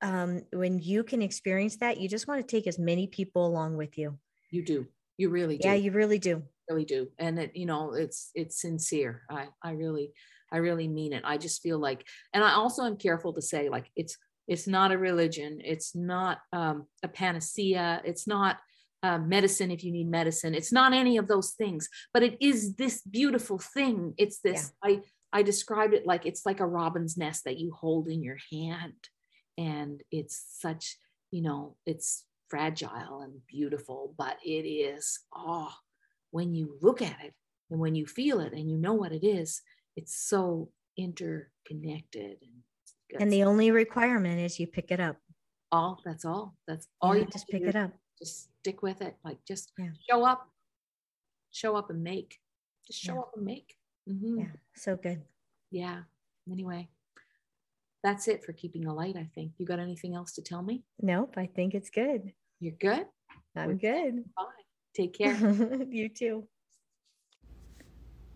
um 0.00 0.42
when 0.52 0.78
you 0.78 1.04
can 1.04 1.22
experience 1.22 1.76
that, 1.78 2.00
you 2.00 2.08
just 2.08 2.26
want 2.26 2.40
to 2.40 2.46
take 2.56 2.66
as 2.66 2.78
many 2.78 3.06
people 3.06 3.46
along 3.46 3.76
with 3.76 3.96
you. 3.98 4.18
you 4.50 4.64
do 4.64 4.86
you 5.18 5.28
really 5.30 5.58
do 5.58 5.68
Yeah, 5.68 5.74
you 5.74 5.92
really 5.92 6.18
do. 6.18 6.42
really 6.70 6.84
do 6.84 7.08
and 7.18 7.38
it 7.38 7.50
you 7.54 7.66
know 7.66 7.92
it's 7.92 8.30
it's 8.34 8.60
sincere 8.60 9.22
i 9.28 9.48
i 9.62 9.72
really 9.72 10.12
i 10.52 10.56
really 10.58 10.88
mean 10.88 11.12
it 11.12 11.22
i 11.26 11.36
just 11.36 11.60
feel 11.60 11.78
like 11.78 12.06
and 12.32 12.42
i 12.44 12.52
also 12.54 12.84
am 12.84 12.96
careful 12.96 13.32
to 13.34 13.42
say 13.42 13.68
like 13.68 13.90
it's 13.96 14.16
it's 14.48 14.66
not 14.66 14.92
a 14.92 14.96
religion 14.98 15.60
it's 15.72 15.94
not 15.94 16.38
um, 16.52 16.86
a 17.02 17.08
panacea 17.08 18.00
it's 18.04 18.26
not 18.26 18.58
uh, 19.02 19.18
medicine 19.18 19.70
if 19.70 19.82
you 19.82 19.92
need 19.92 20.08
medicine 20.08 20.54
it's 20.54 20.72
not 20.72 20.92
any 20.92 21.16
of 21.16 21.28
those 21.28 21.50
things 21.52 21.88
but 22.14 22.22
it 22.22 22.36
is 22.40 22.74
this 22.74 23.02
beautiful 23.02 23.58
thing 23.58 24.14
it's 24.16 24.38
this 24.40 24.72
i 24.82 25.00
i 25.32 25.42
described 25.42 25.94
it 25.94 26.06
like 26.06 26.24
it's 26.24 26.46
like 26.46 26.60
a 26.60 26.66
robin's 26.66 27.16
nest 27.16 27.44
that 27.44 27.58
you 27.58 27.72
hold 27.72 28.08
in 28.08 28.22
your 28.22 28.38
hand 28.52 28.94
and 29.58 30.02
it's 30.10 30.44
such 30.60 30.96
you 31.30 31.42
know 31.42 31.76
it's 31.84 32.24
fragile 32.48 33.22
and 33.22 33.34
beautiful 33.48 34.14
but 34.16 34.36
it 34.44 34.66
is 34.68 35.20
oh 35.34 35.72
when 36.32 36.54
you 36.54 36.76
look 36.80 37.00
at 37.00 37.16
it 37.22 37.34
And 37.70 37.80
when 37.80 37.94
you 37.94 38.06
feel 38.06 38.40
it 38.40 38.52
and 38.52 38.70
you 38.70 38.76
know 38.76 38.92
what 38.92 39.12
it 39.12 39.24
is, 39.24 39.62
it's 39.96 40.14
so 40.14 40.68
interconnected. 40.98 42.36
And, 43.10 43.22
and 43.22 43.32
the 43.32 43.44
only 43.44 43.70
requirement 43.70 44.40
is 44.40 44.60
you 44.60 44.66
pick 44.66 44.90
it 44.90 45.00
up. 45.00 45.16
All 45.70 45.98
that's 46.04 46.26
all. 46.26 46.54
That's 46.68 46.86
all 47.00 47.14
yeah, 47.14 47.22
you 47.22 47.28
just 47.32 47.48
pick 47.48 47.62
it 47.62 47.76
up. 47.76 47.92
Just 48.22 48.48
stick 48.60 48.82
with 48.82 49.02
it. 49.02 49.16
Like 49.24 49.38
just 49.46 49.72
yeah. 49.78 49.88
show 50.08 50.24
up, 50.24 50.48
show 51.50 51.76
up 51.76 51.90
and 51.90 52.02
make. 52.02 52.38
Just 52.86 53.00
show 53.00 53.14
yeah. 53.14 53.20
up 53.20 53.32
and 53.36 53.44
make. 53.44 53.76
Mm-hmm. 54.08 54.38
Yeah, 54.40 54.52
so 54.74 54.96
good. 54.96 55.22
Yeah. 55.70 56.02
Anyway, 56.50 56.88
that's 58.02 58.28
it 58.28 58.44
for 58.44 58.52
keeping 58.52 58.86
a 58.86 58.94
light. 58.94 59.16
I 59.16 59.28
think 59.34 59.52
you 59.58 59.66
got 59.66 59.78
anything 59.78 60.14
else 60.14 60.32
to 60.32 60.42
tell 60.42 60.62
me? 60.62 60.82
Nope. 61.00 61.34
I 61.36 61.46
think 61.46 61.74
it's 61.74 61.90
good. 61.90 62.32
You're 62.60 62.74
good. 62.80 63.06
I'm 63.56 63.76
good. 63.76 64.24
Bye. 64.36 64.44
Take 64.94 65.16
care. 65.16 65.34
you 65.90 66.08
too. 66.08 66.46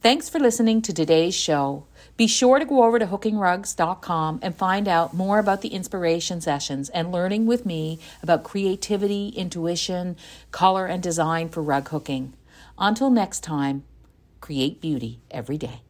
Thanks 0.06 0.28
for 0.28 0.38
listening 0.38 0.82
to 0.82 0.92
today's 0.94 1.34
show. 1.34 1.84
Be 2.16 2.28
sure 2.28 2.60
to 2.60 2.64
go 2.64 2.84
over 2.84 2.96
to 3.00 3.08
hookingrugs.com 3.08 4.38
and 4.40 4.54
find 4.54 4.86
out 4.86 5.14
more 5.14 5.40
about 5.40 5.62
the 5.62 5.70
inspiration 5.70 6.40
sessions 6.40 6.88
and 6.90 7.10
learning 7.10 7.46
with 7.46 7.66
me 7.66 7.98
about 8.22 8.44
creativity, 8.44 9.30
intuition, 9.30 10.16
color, 10.52 10.86
and 10.86 11.02
design 11.02 11.48
for 11.48 11.60
rug 11.60 11.88
hooking. 11.88 12.34
Until 12.78 13.10
next 13.10 13.40
time, 13.40 13.82
create 14.40 14.80
beauty 14.80 15.18
every 15.32 15.58
day. 15.58 15.80